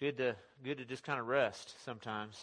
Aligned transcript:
good 0.00 0.16
to 0.18 0.36
good 0.62 0.78
to 0.78 0.84
just 0.84 1.02
kind 1.02 1.18
of 1.18 1.26
rest 1.26 1.74
sometimes. 1.84 2.40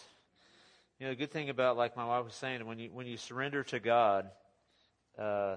You 0.98 1.06
know, 1.06 1.12
the 1.12 1.16
good 1.16 1.30
thing 1.30 1.48
about 1.48 1.76
like 1.76 1.96
my 1.96 2.04
wife 2.04 2.24
was 2.24 2.34
saying, 2.34 2.66
when 2.66 2.78
you 2.78 2.90
when 2.92 3.06
you 3.06 3.16
surrender 3.16 3.62
to 3.64 3.80
God, 3.80 4.30
uh, 5.18 5.56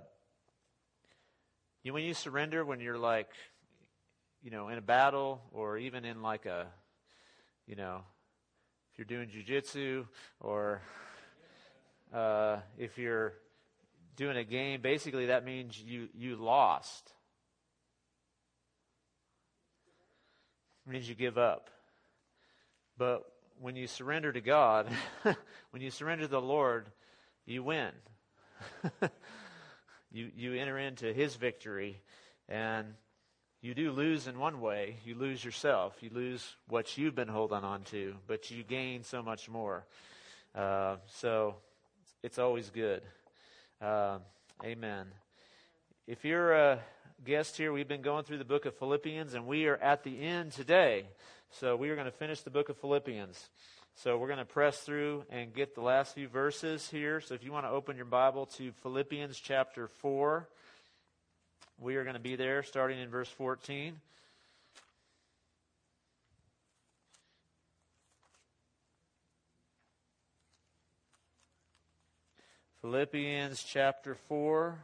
you 1.83 1.93
when 1.93 2.03
you 2.03 2.13
surrender, 2.13 2.63
when 2.63 2.79
you're 2.79 2.97
like, 2.97 3.29
you 4.41 4.51
know, 4.51 4.69
in 4.69 4.77
a 4.77 4.81
battle 4.81 5.41
or 5.51 5.77
even 5.77 6.05
in 6.05 6.21
like 6.21 6.45
a, 6.45 6.67
you 7.67 7.75
know, 7.75 8.01
if 8.91 8.97
you're 8.97 9.05
doing 9.05 9.29
jujitsu 9.29 10.05
or 10.39 10.81
uh, 12.13 12.57
if 12.77 12.97
you're 12.97 13.33
doing 14.15 14.37
a 14.37 14.43
game, 14.45 14.81
basically 14.81 15.27
that 15.27 15.43
means 15.43 15.81
you 15.81 16.07
you 16.13 16.37
lost. 16.37 17.11
It 20.85 20.91
means 20.91 21.07
you 21.07 21.15
give 21.15 21.37
up. 21.37 21.69
But 22.99 23.23
when 23.61 23.77
you 23.77 23.87
surrender 23.87 24.33
to 24.33 24.41
God, 24.41 24.85
when 25.71 25.81
you 25.81 25.89
surrender 25.89 26.25
to 26.25 26.29
the 26.29 26.41
Lord, 26.41 26.85
you 27.45 27.63
win. 27.63 27.91
you 30.11 30.29
you 30.35 30.53
enter 30.55 30.77
into 30.77 31.13
His 31.13 31.35
victory, 31.37 32.01
and 32.49 32.87
you 33.61 33.73
do 33.73 33.93
lose 33.93 34.27
in 34.27 34.37
one 34.37 34.59
way. 34.59 34.97
You 35.05 35.15
lose 35.15 35.43
yourself. 35.43 35.95
You 36.01 36.09
lose 36.13 36.45
what 36.67 36.97
you've 36.97 37.15
been 37.15 37.29
holding 37.29 37.63
on 37.63 37.83
to, 37.83 38.15
but 38.27 38.51
you 38.51 38.63
gain 38.63 39.03
so 39.03 39.23
much 39.23 39.47
more. 39.47 39.85
Uh, 40.53 40.97
so 41.07 41.55
it's 42.21 42.37
always 42.37 42.69
good. 42.69 43.01
Uh, 43.81 44.17
amen. 44.61 45.07
If 46.05 46.25
you're 46.25 46.51
a 46.51 46.79
guest 47.23 47.55
here, 47.55 47.71
we've 47.71 47.87
been 47.87 48.01
going 48.01 48.25
through 48.25 48.39
the 48.39 48.45
book 48.45 48.65
of 48.65 48.75
Philippians, 48.75 49.35
and 49.35 49.47
we 49.47 49.67
are 49.67 49.77
at 49.77 50.03
the 50.03 50.21
end 50.21 50.51
today. 50.51 51.05
So 51.51 51.75
we 51.75 51.89
are 51.89 51.95
going 51.95 52.05
to 52.05 52.11
finish 52.11 52.41
the 52.41 52.51
book 52.51 52.69
of 52.69 52.77
Philippians. 52.77 53.49
So 53.95 54.17
we're 54.17 54.27
going 54.27 54.39
to 54.39 54.45
press 54.45 54.79
through 54.79 55.25
and 55.29 55.53
get 55.53 55.75
the 55.75 55.81
last 55.81 56.13
few 56.13 56.27
verses 56.27 56.89
here. 56.89 57.19
So 57.19 57.33
if 57.33 57.43
you 57.43 57.51
want 57.51 57.65
to 57.65 57.69
open 57.69 57.97
your 57.97 58.05
Bible 58.05 58.45
to 58.57 58.71
Philippians 58.83 59.37
chapter 59.37 59.87
4, 59.87 60.47
we 61.79 61.95
are 61.95 62.03
going 62.03 62.13
to 62.13 62.21
be 62.21 62.35
there 62.35 62.63
starting 62.63 62.99
in 62.99 63.09
verse 63.09 63.27
14. 63.29 63.95
Philippians 72.81 73.61
chapter 73.63 74.15
4. 74.29 74.79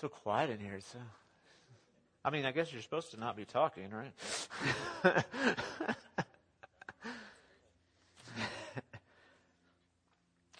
So 0.00 0.08
quiet 0.08 0.48
in 0.48 0.58
here. 0.60 0.80
So, 0.80 0.98
I 2.24 2.30
mean, 2.30 2.46
I 2.46 2.52
guess 2.52 2.72
you're 2.72 2.80
supposed 2.80 3.10
to 3.10 3.20
not 3.20 3.36
be 3.36 3.44
talking, 3.44 3.90
right? 3.90 4.14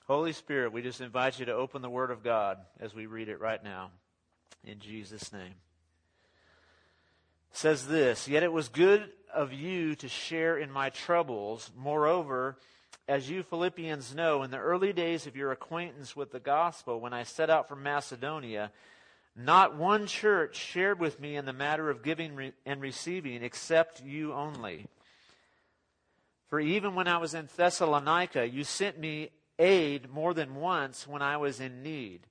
Holy 0.07 0.35
Spirit, 0.35 0.75
we 0.75 0.83
just 0.83 1.01
invite 1.01 1.39
you 1.39 1.47
to 1.47 1.55
open 1.55 1.81
the 1.81 1.89
Word 1.89 2.11
of 2.11 2.23
God 2.23 2.59
as 2.81 2.93
we 2.95 3.07
read 3.07 3.31
it 3.31 3.41
right 3.41 3.65
now. 3.65 3.93
In 4.63 4.79
Jesus' 4.79 5.33
name. 5.33 5.55
It 7.51 7.57
says 7.57 7.87
this 7.87 8.29
Yet 8.29 8.43
it 8.43 8.53
was 8.53 8.69
good 8.69 9.09
of 9.33 9.55
you 9.55 9.95
to 9.95 10.09
share 10.09 10.59
in 10.59 10.71
my 10.71 10.91
troubles. 10.91 11.71
Moreover, 11.75 12.59
as 13.09 13.31
you 13.31 13.43
Philippians 13.43 14.15
know, 14.15 14.43
in 14.43 14.51
the 14.51 14.59
early 14.59 14.93
days 14.93 15.27
of 15.27 15.35
your 15.35 15.51
acquaintance 15.51 16.15
with 16.15 16.31
the 16.31 16.41
gospel, 16.41 17.01
when 17.01 17.15
I 17.15 17.23
set 17.23 17.49
out 17.49 17.71
from 17.71 17.83
Macedonia, 17.83 18.71
not 19.37 19.77
one 19.77 20.07
church 20.07 20.57
shared 20.57 20.99
with 20.99 21.21
me 21.21 21.37
in 21.37 21.45
the 21.45 21.53
matter 21.53 21.91
of 21.91 22.03
giving 22.03 22.53
and 22.67 22.81
receiving 22.81 23.43
except 23.43 24.03
you 24.03 24.33
only. 24.33 24.87
For 26.49 26.59
even 26.59 26.95
when 26.95 27.07
I 27.07 27.19
was 27.19 27.33
in 27.35 27.49
Thessalonica, 27.57 28.49
you 28.49 28.65
sent 28.65 28.99
me 28.99 29.31
aid 29.59 30.11
more 30.11 30.35
than 30.35 30.57
once 30.57 31.07
when 31.07 31.23
I 31.23 31.37
was 31.37 31.61
in 31.61 31.83
need. 31.83 32.27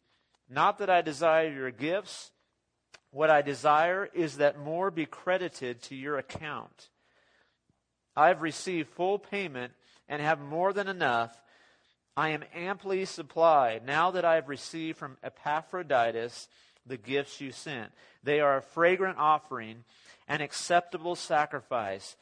Not 0.50 0.80
that 0.80 0.90
I 0.90 1.02
desire 1.02 1.50
your 1.50 1.72
gifts. 1.72 2.32
What 3.12 3.30
I 3.30 3.42
desire 3.42 4.10
is 4.14 4.38
that 4.38 4.60
more 4.60 4.92
be 4.92 5.06
credited 5.06 5.82
to 5.84 5.96
your 5.96 6.18
account. 6.18 6.90
I 8.16 8.28
have 8.28 8.42
received 8.42 8.90
full 8.90 9.20
payment 9.20 9.74
and 10.10 10.22
have 10.22 10.42
more 10.42 10.74
than 10.74 10.88
enough. 10.88 11.42
I 12.18 12.30
am 12.30 12.44
amply 12.54 13.06
supplied 13.06 13.86
now 13.86 14.12
that 14.12 14.26
I 14.26 14.36
have 14.36 14.50
received 14.50 14.98
from 14.98 15.18
Epaphroditus 15.24 16.50
the 16.90 16.98
gifts 16.98 17.40
you 17.40 17.52
sent. 17.52 17.92
They 18.24 18.42
are 18.42 18.58
a 18.58 18.62
fragrant 18.62 19.18
offering, 19.18 19.86
an 20.28 20.42
acceptable 20.42 21.16
sacrifice, 21.16 22.18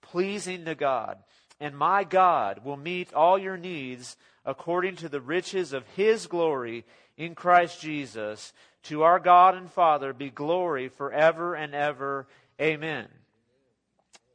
pleasing 0.00 0.64
to 0.64 0.74
God. 0.74 1.18
And 1.60 1.76
my 1.76 2.04
God 2.04 2.64
will 2.64 2.76
meet 2.76 3.12
all 3.12 3.38
your 3.38 3.56
needs 3.56 4.16
according 4.44 4.96
to 4.96 5.08
the 5.08 5.20
riches 5.20 5.72
of 5.72 5.86
his 5.94 6.26
glory 6.26 6.84
in 7.16 7.34
Christ 7.34 7.80
Jesus. 7.80 8.52
To 8.84 9.02
our 9.02 9.20
God 9.20 9.54
and 9.54 9.70
Father 9.70 10.12
be 10.12 10.30
glory 10.30 10.88
forever 10.88 11.54
and 11.54 11.74
ever. 11.74 12.26
Amen. 12.60 13.08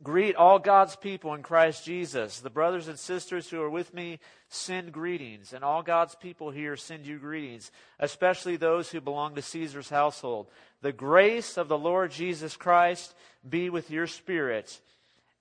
Greet 0.03 0.35
all 0.35 0.59
God's 0.59 0.96
people 0.96 1.34
in 1.34 1.41
Christ 1.41 1.84
Jesus. 1.84 2.40
The 2.40 2.52
brothers 2.52 2.88
and 2.88 3.00
sisters 3.00 3.50
who 3.50 3.62
are 3.62 3.69
with 3.69 3.94
me 3.94 4.19
send 4.47 4.91
greetings, 4.91 5.53
and 5.53 5.63
all 5.63 5.81
God's 5.81 6.13
people 6.13 6.52
here 6.52 6.75
send 6.75 7.08
you 7.08 7.18
greetings, 7.18 7.72
especially 8.00 8.58
those 8.58 8.90
who 8.90 9.02
belong 9.02 9.35
to 9.35 9.41
Caesar's 9.41 9.90
household. 9.90 10.47
The 10.81 10.91
grace 10.91 11.58
of 11.58 11.68
the 11.68 11.78
Lord 11.78 12.12
Jesus 12.12 12.56
Christ 12.56 13.16
be 13.47 13.72
with 13.72 13.90
your 13.90 14.06
spirit. 14.06 14.80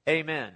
Amen. 0.08 0.52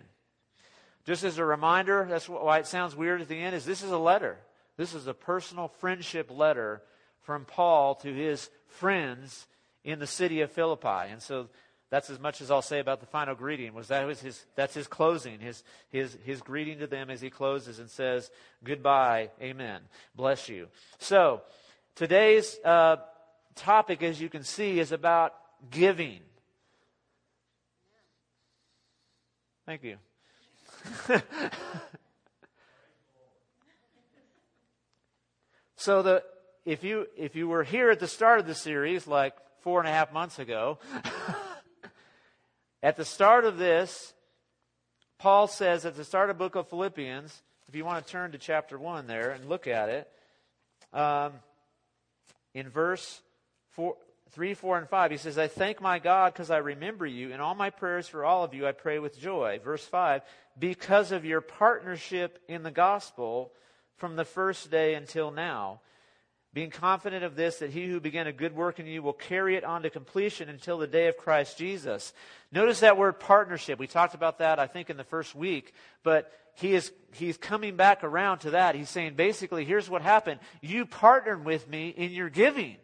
Just 1.04 1.24
as 1.24 1.38
a 1.38 1.44
reminder, 1.44 2.06
that's 2.08 2.28
why 2.28 2.58
it 2.58 2.66
sounds 2.66 2.96
weird 2.96 3.20
at 3.20 3.28
the 3.28 3.40
end, 3.40 3.54
is 3.54 3.64
this 3.64 3.82
is 3.82 3.90
a 3.90 3.98
letter. 3.98 4.38
This 4.76 4.94
is 4.94 5.06
a 5.06 5.14
personal 5.14 5.68
friendship 5.68 6.30
letter 6.30 6.82
from 7.20 7.44
Paul 7.44 7.96
to 7.96 8.14
his 8.14 8.48
friends 8.66 9.46
in 9.84 9.98
the 9.98 10.06
city 10.06 10.40
of 10.40 10.50
Philippi. 10.50 11.10
And 11.10 11.20
so 11.20 11.48
that's 11.90 12.08
as 12.08 12.18
much 12.20 12.40
as 12.40 12.50
I'll 12.52 12.62
say 12.62 12.78
about 12.78 13.00
the 13.00 13.06
final 13.06 13.34
greeting. 13.34 13.74
Was 13.74 13.88
that 13.88 14.06
was 14.06 14.20
his? 14.20 14.46
That's 14.54 14.74
his 14.74 14.86
closing. 14.86 15.40
His 15.40 15.64
his 15.90 16.16
his 16.24 16.40
greeting 16.40 16.78
to 16.78 16.86
them 16.86 17.10
as 17.10 17.20
he 17.20 17.30
closes 17.30 17.80
and 17.80 17.90
says 17.90 18.30
goodbye, 18.62 19.30
amen, 19.42 19.80
bless 20.14 20.48
you. 20.48 20.68
So 20.98 21.42
today's 21.96 22.56
uh, 22.64 22.98
topic, 23.56 24.04
as 24.04 24.20
you 24.20 24.28
can 24.28 24.44
see, 24.44 24.78
is 24.78 24.92
about 24.92 25.34
giving. 25.68 26.20
Thank 29.66 29.82
you. 29.82 29.96
so 35.74 36.02
the 36.02 36.22
if 36.64 36.84
you 36.84 37.08
if 37.16 37.34
you 37.34 37.48
were 37.48 37.64
here 37.64 37.90
at 37.90 37.98
the 37.98 38.06
start 38.06 38.38
of 38.38 38.46
the 38.46 38.54
series, 38.54 39.08
like 39.08 39.34
four 39.62 39.80
and 39.80 39.88
a 39.88 39.92
half 39.92 40.12
months 40.12 40.38
ago. 40.38 40.78
At 42.82 42.96
the 42.96 43.04
start 43.04 43.44
of 43.44 43.58
this, 43.58 44.14
Paul 45.18 45.48
says 45.48 45.84
at 45.84 45.96
the 45.96 46.04
start 46.04 46.30
of 46.30 46.38
the 46.38 46.44
book 46.44 46.54
of 46.54 46.68
Philippians, 46.68 47.42
if 47.68 47.76
you 47.76 47.84
want 47.84 48.04
to 48.04 48.10
turn 48.10 48.32
to 48.32 48.38
chapter 48.38 48.78
1 48.78 49.06
there 49.06 49.30
and 49.30 49.48
look 49.48 49.66
at 49.66 49.90
it, 49.90 50.10
um, 50.94 51.32
in 52.54 52.70
verse 52.70 53.20
four, 53.68 53.96
3, 54.30 54.54
4, 54.54 54.78
and 54.78 54.88
5, 54.88 55.10
he 55.10 55.16
says, 55.18 55.36
I 55.36 55.46
thank 55.46 55.82
my 55.82 55.98
God 55.98 56.32
because 56.32 56.50
I 56.50 56.56
remember 56.56 57.04
you. 57.04 57.32
In 57.32 57.40
all 57.40 57.54
my 57.54 57.68
prayers 57.68 58.08
for 58.08 58.24
all 58.24 58.44
of 58.44 58.54
you, 58.54 58.66
I 58.66 58.72
pray 58.72 58.98
with 58.98 59.20
joy. 59.20 59.60
Verse 59.62 59.84
5, 59.84 60.22
because 60.58 61.12
of 61.12 61.26
your 61.26 61.42
partnership 61.42 62.38
in 62.48 62.62
the 62.62 62.70
gospel 62.70 63.52
from 63.98 64.16
the 64.16 64.24
first 64.24 64.70
day 64.70 64.94
until 64.94 65.30
now 65.30 65.80
being 66.52 66.70
confident 66.70 67.22
of 67.22 67.36
this, 67.36 67.58
that 67.58 67.70
he 67.70 67.86
who 67.86 68.00
began 68.00 68.26
a 68.26 68.32
good 68.32 68.54
work 68.54 68.80
in 68.80 68.86
you 68.86 69.02
will 69.02 69.12
carry 69.12 69.54
it 69.54 69.64
on 69.64 69.82
to 69.82 69.90
completion 69.90 70.48
until 70.48 70.78
the 70.78 70.86
day 70.86 71.06
of 71.06 71.16
Christ 71.16 71.56
Jesus. 71.56 72.12
Notice 72.50 72.80
that 72.80 72.98
word 72.98 73.20
partnership. 73.20 73.78
We 73.78 73.86
talked 73.86 74.14
about 74.14 74.38
that, 74.38 74.58
I 74.58 74.66
think, 74.66 74.90
in 74.90 74.96
the 74.96 75.04
first 75.04 75.34
week, 75.34 75.72
but 76.02 76.32
he 76.54 76.74
is, 76.74 76.92
he's 77.12 77.36
coming 77.36 77.76
back 77.76 78.02
around 78.02 78.40
to 78.40 78.50
that. 78.50 78.74
He's 78.74 78.88
saying, 78.88 79.14
basically, 79.14 79.64
here's 79.64 79.88
what 79.88 80.02
happened. 80.02 80.40
You 80.60 80.86
partnered 80.86 81.44
with 81.44 81.68
me 81.68 81.88
in 81.90 82.10
your 82.10 82.28
giving. 82.28 82.76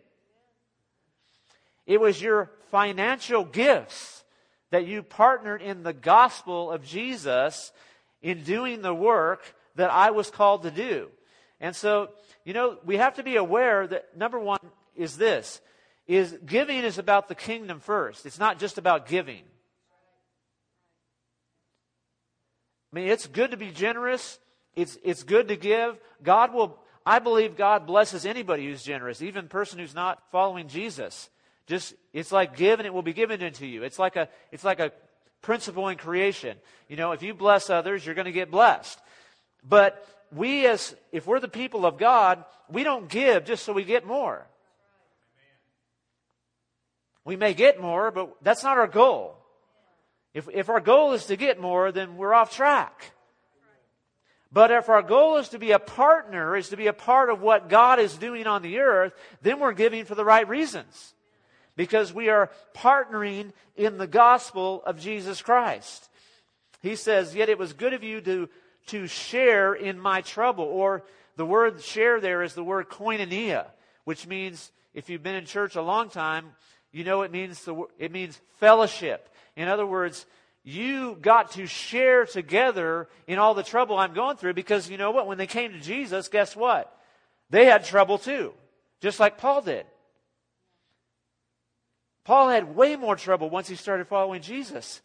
It 1.86 2.00
was 2.00 2.22
your 2.22 2.52
financial 2.70 3.44
gifts 3.44 4.24
that 4.70 4.86
you 4.86 5.02
partnered 5.02 5.62
in 5.62 5.82
the 5.82 5.92
gospel 5.92 6.70
of 6.70 6.84
Jesus 6.84 7.72
in 8.22 8.44
doing 8.44 8.82
the 8.82 8.94
work 8.94 9.54
that 9.74 9.90
I 9.90 10.10
was 10.10 10.30
called 10.30 10.62
to 10.62 10.70
do. 10.70 11.08
And 11.60 11.74
so 11.74 12.10
you 12.46 12.54
know, 12.54 12.78
we 12.84 12.96
have 12.96 13.16
to 13.16 13.24
be 13.24 13.36
aware 13.36 13.86
that 13.88 14.16
number 14.16 14.38
one 14.38 14.60
is 14.94 15.18
this 15.18 15.60
is 16.06 16.32
giving 16.46 16.84
is 16.84 16.96
about 16.96 17.26
the 17.26 17.34
kingdom 17.34 17.80
first. 17.80 18.24
It's 18.24 18.38
not 18.38 18.60
just 18.60 18.78
about 18.78 19.08
giving. 19.08 19.42
I 22.92 22.96
mean, 22.96 23.08
it's 23.08 23.26
good 23.26 23.50
to 23.50 23.56
be 23.56 23.72
generous. 23.72 24.38
It's, 24.76 24.96
it's 25.02 25.24
good 25.24 25.48
to 25.48 25.56
give. 25.56 25.98
God 26.22 26.54
will, 26.54 26.78
I 27.04 27.18
believe 27.18 27.56
God 27.56 27.84
blesses 27.84 28.24
anybody 28.24 28.66
who's 28.66 28.84
generous, 28.84 29.20
even 29.20 29.48
person 29.48 29.80
who's 29.80 29.96
not 29.96 30.22
following 30.30 30.68
Jesus. 30.68 31.28
Just, 31.66 31.94
it's 32.12 32.30
like 32.30 32.56
give 32.56 32.78
and 32.78 32.86
it 32.86 32.94
will 32.94 33.02
be 33.02 33.12
given 33.12 33.42
into 33.42 33.66
you. 33.66 33.82
It's 33.82 33.98
like 33.98 34.14
a, 34.14 34.28
it's 34.52 34.62
like 34.62 34.78
a 34.78 34.92
principle 35.42 35.88
in 35.88 35.96
creation. 35.98 36.56
You 36.88 36.94
know, 36.94 37.10
if 37.10 37.24
you 37.24 37.34
bless 37.34 37.70
others, 37.70 38.06
you're 38.06 38.14
going 38.14 38.26
to 38.26 38.32
get 38.32 38.52
blessed. 38.52 39.00
But 39.68 40.06
we 40.32 40.66
as, 40.66 40.94
if 41.12 41.26
we're 41.26 41.40
the 41.40 41.48
people 41.48 41.86
of 41.86 41.98
God, 41.98 42.44
we 42.68 42.84
don't 42.84 43.08
give 43.08 43.44
just 43.44 43.64
so 43.64 43.72
we 43.72 43.84
get 43.84 44.06
more. 44.06 44.46
We 47.24 47.36
may 47.36 47.54
get 47.54 47.80
more, 47.80 48.10
but 48.10 48.36
that's 48.42 48.62
not 48.62 48.78
our 48.78 48.86
goal. 48.86 49.36
If, 50.32 50.48
if 50.52 50.68
our 50.68 50.80
goal 50.80 51.12
is 51.12 51.26
to 51.26 51.36
get 51.36 51.60
more, 51.60 51.90
then 51.90 52.16
we're 52.16 52.34
off 52.34 52.54
track. 52.54 53.12
But 54.52 54.70
if 54.70 54.88
our 54.88 55.02
goal 55.02 55.38
is 55.38 55.48
to 55.50 55.58
be 55.58 55.72
a 55.72 55.78
partner, 55.78 56.56
is 56.56 56.68
to 56.68 56.76
be 56.76 56.86
a 56.86 56.92
part 56.92 57.30
of 57.30 57.42
what 57.42 57.68
God 57.68 57.98
is 57.98 58.16
doing 58.16 58.46
on 58.46 58.62
the 58.62 58.78
earth, 58.78 59.12
then 59.42 59.60
we're 59.60 59.72
giving 59.72 60.04
for 60.04 60.14
the 60.14 60.24
right 60.24 60.48
reasons. 60.48 61.14
Because 61.74 62.12
we 62.12 62.28
are 62.28 62.50
partnering 62.74 63.52
in 63.76 63.98
the 63.98 64.06
gospel 64.06 64.82
of 64.86 65.00
Jesus 65.00 65.42
Christ. 65.42 66.08
He 66.80 66.96
says, 66.96 67.34
Yet 67.34 67.48
it 67.48 67.58
was 67.58 67.72
good 67.72 67.92
of 67.92 68.02
you 68.02 68.20
to, 68.20 68.48
to 68.86 69.06
share 69.06 69.74
in 69.74 69.98
my 69.98 70.20
trouble. 70.20 70.64
Or 70.64 71.04
the 71.36 71.46
word 71.46 71.82
share 71.82 72.20
there 72.20 72.42
is 72.42 72.54
the 72.54 72.64
word 72.64 72.88
koinonia, 72.88 73.66
which 74.04 74.26
means, 74.26 74.72
if 74.94 75.10
you've 75.10 75.22
been 75.22 75.34
in 75.34 75.44
church 75.44 75.76
a 75.76 75.82
long 75.82 76.08
time, 76.08 76.52
you 76.92 77.04
know 77.04 77.22
it 77.22 77.30
means 77.30 77.62
the, 77.64 77.84
it 77.98 78.12
means 78.12 78.40
fellowship. 78.58 79.28
In 79.56 79.68
other 79.68 79.86
words, 79.86 80.26
you 80.64 81.16
got 81.20 81.52
to 81.52 81.66
share 81.66 82.26
together 82.26 83.08
in 83.26 83.38
all 83.38 83.54
the 83.54 83.62
trouble 83.62 83.96
I'm 83.96 84.14
going 84.14 84.36
through 84.36 84.54
because 84.54 84.90
you 84.90 84.96
know 84.96 85.10
what? 85.10 85.26
When 85.26 85.38
they 85.38 85.46
came 85.46 85.72
to 85.72 85.80
Jesus, 85.80 86.28
guess 86.28 86.56
what? 86.56 86.92
They 87.50 87.66
had 87.66 87.84
trouble 87.84 88.18
too, 88.18 88.52
just 89.00 89.20
like 89.20 89.38
Paul 89.38 89.62
did. 89.62 89.86
Paul 92.24 92.48
had 92.48 92.74
way 92.74 92.96
more 92.96 93.14
trouble 93.14 93.48
once 93.48 93.68
he 93.68 93.76
started 93.76 94.08
following 94.08 94.42
Jesus. 94.42 95.00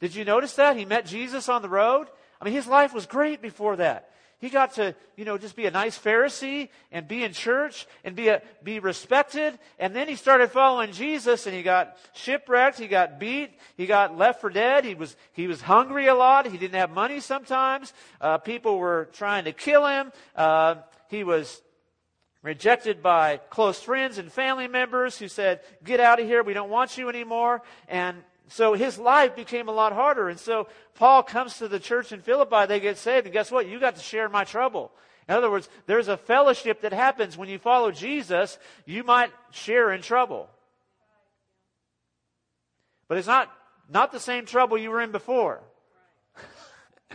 Did 0.00 0.16
you 0.16 0.24
notice 0.24 0.54
that? 0.54 0.76
He 0.76 0.84
met 0.84 1.06
Jesus 1.06 1.48
on 1.48 1.62
the 1.62 1.68
road. 1.68 2.08
I 2.40 2.44
mean, 2.44 2.54
his 2.54 2.66
life 2.66 2.92
was 2.92 3.06
great 3.06 3.40
before 3.42 3.76
that. 3.76 4.10
He 4.38 4.50
got 4.50 4.74
to, 4.74 4.94
you 5.16 5.24
know, 5.24 5.38
just 5.38 5.56
be 5.56 5.64
a 5.64 5.70
nice 5.70 5.98
Pharisee 5.98 6.68
and 6.92 7.08
be 7.08 7.24
in 7.24 7.32
church 7.32 7.86
and 8.04 8.14
be 8.14 8.28
a, 8.28 8.42
be 8.62 8.80
respected. 8.80 9.58
And 9.78 9.96
then 9.96 10.08
he 10.08 10.14
started 10.14 10.50
following 10.50 10.92
Jesus 10.92 11.46
and 11.46 11.56
he 11.56 11.62
got 11.62 11.96
shipwrecked. 12.12 12.78
He 12.78 12.86
got 12.86 13.18
beat. 13.18 13.58
He 13.78 13.86
got 13.86 14.18
left 14.18 14.42
for 14.42 14.50
dead. 14.50 14.84
He 14.84 14.94
was, 14.94 15.16
he 15.32 15.46
was 15.46 15.62
hungry 15.62 16.06
a 16.06 16.14
lot. 16.14 16.46
He 16.46 16.58
didn't 16.58 16.78
have 16.78 16.90
money 16.90 17.20
sometimes. 17.20 17.94
Uh, 18.20 18.36
people 18.36 18.78
were 18.78 19.08
trying 19.14 19.44
to 19.44 19.52
kill 19.52 19.86
him. 19.86 20.12
Uh, 20.34 20.76
he 21.08 21.24
was 21.24 21.62
rejected 22.42 23.02
by 23.02 23.38
close 23.48 23.80
friends 23.80 24.18
and 24.18 24.30
family 24.30 24.68
members 24.68 25.16
who 25.16 25.28
said, 25.28 25.60
get 25.82 25.98
out 25.98 26.20
of 26.20 26.26
here. 26.26 26.42
We 26.42 26.52
don't 26.52 26.70
want 26.70 26.98
you 26.98 27.08
anymore. 27.08 27.62
And 27.88 28.22
so 28.48 28.74
his 28.74 28.98
life 28.98 29.34
became 29.34 29.68
a 29.68 29.72
lot 29.72 29.92
harder. 29.92 30.28
And 30.28 30.38
so 30.38 30.68
Paul 30.94 31.22
comes 31.22 31.58
to 31.58 31.68
the 31.68 31.80
church 31.80 32.12
in 32.12 32.20
Philippi, 32.20 32.66
they 32.66 32.80
get 32.80 32.98
saved, 32.98 33.26
and 33.26 33.32
guess 33.32 33.50
what? 33.50 33.68
You 33.68 33.80
got 33.80 33.96
to 33.96 34.02
share 34.02 34.28
my 34.28 34.44
trouble. 34.44 34.92
In 35.28 35.34
other 35.34 35.50
words, 35.50 35.68
there's 35.86 36.08
a 36.08 36.16
fellowship 36.16 36.82
that 36.82 36.92
happens 36.92 37.36
when 37.36 37.48
you 37.48 37.58
follow 37.58 37.90
Jesus, 37.90 38.58
you 38.84 39.02
might 39.02 39.32
share 39.50 39.92
in 39.92 40.00
trouble. 40.00 40.48
But 43.08 43.18
it's 43.18 43.26
not, 43.26 43.50
not 43.88 44.12
the 44.12 44.20
same 44.20 44.46
trouble 44.46 44.78
you 44.78 44.90
were 44.90 45.00
in 45.00 45.10
before. 45.10 45.60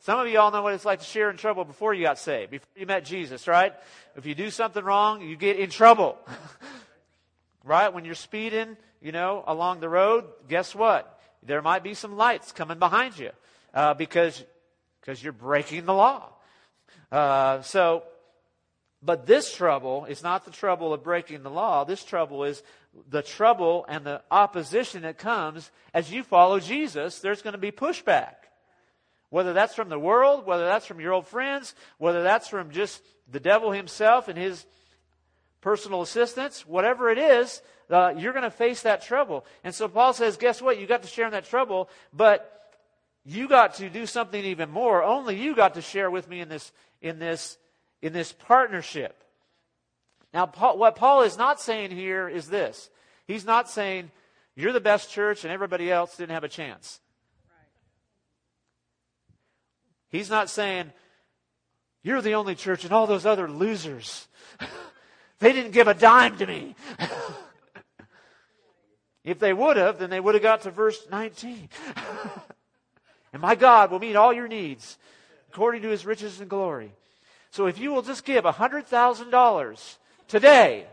Some 0.00 0.20
of 0.20 0.28
you 0.28 0.38
all 0.38 0.52
know 0.52 0.62
what 0.62 0.74
it's 0.74 0.84
like 0.84 1.00
to 1.00 1.04
share 1.04 1.30
in 1.30 1.36
trouble 1.36 1.64
before 1.64 1.94
you 1.94 2.04
got 2.04 2.18
saved, 2.18 2.52
before 2.52 2.68
you 2.76 2.86
met 2.86 3.04
Jesus, 3.04 3.48
right? 3.48 3.74
If 4.14 4.24
you 4.26 4.36
do 4.36 4.50
something 4.50 4.84
wrong, 4.84 5.20
you 5.20 5.36
get 5.36 5.58
in 5.58 5.70
trouble. 5.70 6.16
right? 7.64 7.92
When 7.92 8.04
you're 8.04 8.14
speeding, 8.14 8.76
you 9.00 9.12
know, 9.12 9.44
along 9.46 9.80
the 9.80 9.88
road, 9.88 10.24
guess 10.48 10.74
what? 10.74 11.20
There 11.42 11.62
might 11.62 11.82
be 11.82 11.94
some 11.94 12.16
lights 12.16 12.52
coming 12.52 12.78
behind 12.78 13.18
you 13.18 13.30
uh, 13.74 13.94
because 13.94 14.44
because 15.00 15.22
you're 15.22 15.32
breaking 15.32 15.84
the 15.84 15.94
law. 15.94 16.32
Uh, 17.12 17.62
so, 17.62 18.02
but 19.00 19.24
this 19.26 19.54
trouble 19.54 20.04
is 20.06 20.22
not 20.22 20.44
the 20.44 20.50
trouble 20.50 20.92
of 20.92 21.04
breaking 21.04 21.44
the 21.44 21.50
law. 21.50 21.84
This 21.84 22.02
trouble 22.02 22.42
is 22.42 22.62
the 23.08 23.22
trouble 23.22 23.86
and 23.88 24.04
the 24.04 24.22
opposition 24.30 25.02
that 25.02 25.18
comes 25.18 25.70
as 25.94 26.10
you 26.10 26.24
follow 26.24 26.58
Jesus. 26.58 27.20
There's 27.20 27.42
going 27.42 27.52
to 27.52 27.58
be 27.58 27.70
pushback. 27.70 28.34
Whether 29.28 29.52
that's 29.52 29.74
from 29.74 29.88
the 29.88 29.98
world, 29.98 30.46
whether 30.46 30.64
that's 30.64 30.86
from 30.86 31.00
your 31.00 31.12
old 31.12 31.26
friends, 31.26 31.74
whether 31.98 32.22
that's 32.22 32.48
from 32.48 32.70
just 32.70 33.02
the 33.30 33.40
devil 33.40 33.70
himself 33.70 34.28
and 34.28 34.38
his 34.38 34.66
personal 35.60 36.02
assistants, 36.02 36.66
whatever 36.66 37.10
it 37.10 37.18
is, 37.18 37.60
uh, 37.90 38.14
you're 38.16 38.32
going 38.32 38.42
to 38.42 38.50
face 38.50 38.82
that 38.82 39.02
trouble. 39.02 39.44
And 39.64 39.74
so 39.74 39.88
Paul 39.88 40.12
says, 40.12 40.36
guess 40.36 40.60
what? 40.60 40.78
You 40.78 40.86
got 40.86 41.02
to 41.02 41.08
share 41.08 41.26
in 41.26 41.32
that 41.32 41.46
trouble, 41.46 41.88
but 42.12 42.52
you 43.24 43.48
got 43.48 43.74
to 43.74 43.90
do 43.90 44.06
something 44.06 44.44
even 44.44 44.70
more. 44.70 45.02
Only 45.02 45.40
you 45.40 45.54
got 45.54 45.74
to 45.74 45.82
share 45.82 46.10
with 46.10 46.28
me 46.28 46.40
in 46.40 46.48
this, 46.48 46.72
in 47.00 47.18
this, 47.18 47.58
in 48.02 48.12
this 48.12 48.32
partnership. 48.32 49.22
Now, 50.32 50.46
Paul, 50.46 50.78
what 50.78 50.96
Paul 50.96 51.22
is 51.22 51.38
not 51.38 51.60
saying 51.60 51.90
here 51.90 52.28
is 52.28 52.48
this. 52.48 52.90
He's 53.26 53.44
not 53.44 53.68
saying, 53.68 54.10
you're 54.54 54.72
the 54.72 54.80
best 54.80 55.10
church 55.10 55.44
and 55.44 55.52
everybody 55.52 55.90
else 55.90 56.16
didn't 56.16 56.32
have 56.32 56.44
a 56.44 56.48
chance. 56.48 57.00
He's 60.08 60.30
not 60.30 60.48
saying, 60.48 60.92
you're 62.02 62.22
the 62.22 62.34
only 62.34 62.54
church 62.54 62.84
and 62.84 62.92
all 62.92 63.06
those 63.06 63.26
other 63.26 63.48
losers. 63.48 64.28
they 65.40 65.52
didn't 65.52 65.72
give 65.72 65.88
a 65.88 65.94
dime 65.94 66.36
to 66.38 66.46
me. 66.46 66.76
If 69.26 69.40
they 69.40 69.52
would 69.52 69.76
have, 69.76 69.98
then 69.98 70.08
they 70.08 70.20
would 70.20 70.34
have 70.34 70.42
got 70.42 70.62
to 70.62 70.70
verse 70.70 71.04
19. 71.10 71.68
and 73.32 73.42
my 73.42 73.56
God 73.56 73.90
will 73.90 73.98
meet 73.98 74.14
all 74.14 74.32
your 74.32 74.46
needs 74.46 74.96
according 75.50 75.82
to 75.82 75.88
his 75.88 76.06
riches 76.06 76.40
and 76.40 76.48
glory. 76.48 76.92
So 77.50 77.66
if 77.66 77.78
you 77.78 77.90
will 77.90 78.02
just 78.02 78.24
give 78.24 78.44
$100,000 78.44 79.96
today 80.28 80.86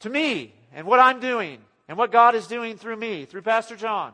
to 0.00 0.10
me 0.10 0.52
and 0.74 0.86
what 0.86 1.00
I'm 1.00 1.20
doing 1.20 1.58
and 1.88 1.96
what 1.96 2.12
God 2.12 2.34
is 2.34 2.46
doing 2.46 2.76
through 2.76 2.96
me, 2.96 3.24
through 3.24 3.42
Pastor 3.42 3.74
John, 3.74 4.12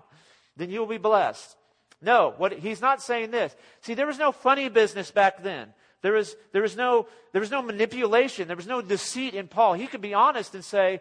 then 0.56 0.70
you 0.70 0.78
will 0.78 0.86
be 0.86 0.98
blessed. 0.98 1.56
No, 2.00 2.34
what, 2.36 2.52
he's 2.52 2.80
not 2.80 3.02
saying 3.02 3.32
this. 3.32 3.54
See, 3.80 3.94
there 3.94 4.06
was 4.06 4.18
no 4.18 4.30
funny 4.30 4.68
business 4.68 5.10
back 5.10 5.42
then. 5.42 5.74
There 6.02 6.12
was, 6.12 6.36
there 6.52 6.62
was 6.62 6.76
no, 6.76 7.08
there 7.32 7.40
was 7.40 7.50
no 7.50 7.62
manipulation. 7.62 8.46
There 8.46 8.56
was 8.56 8.66
no 8.66 8.80
deceit 8.80 9.34
in 9.34 9.48
Paul. 9.48 9.74
He 9.74 9.88
could 9.88 10.00
be 10.00 10.14
honest 10.14 10.54
and 10.54 10.64
say, 10.64 11.00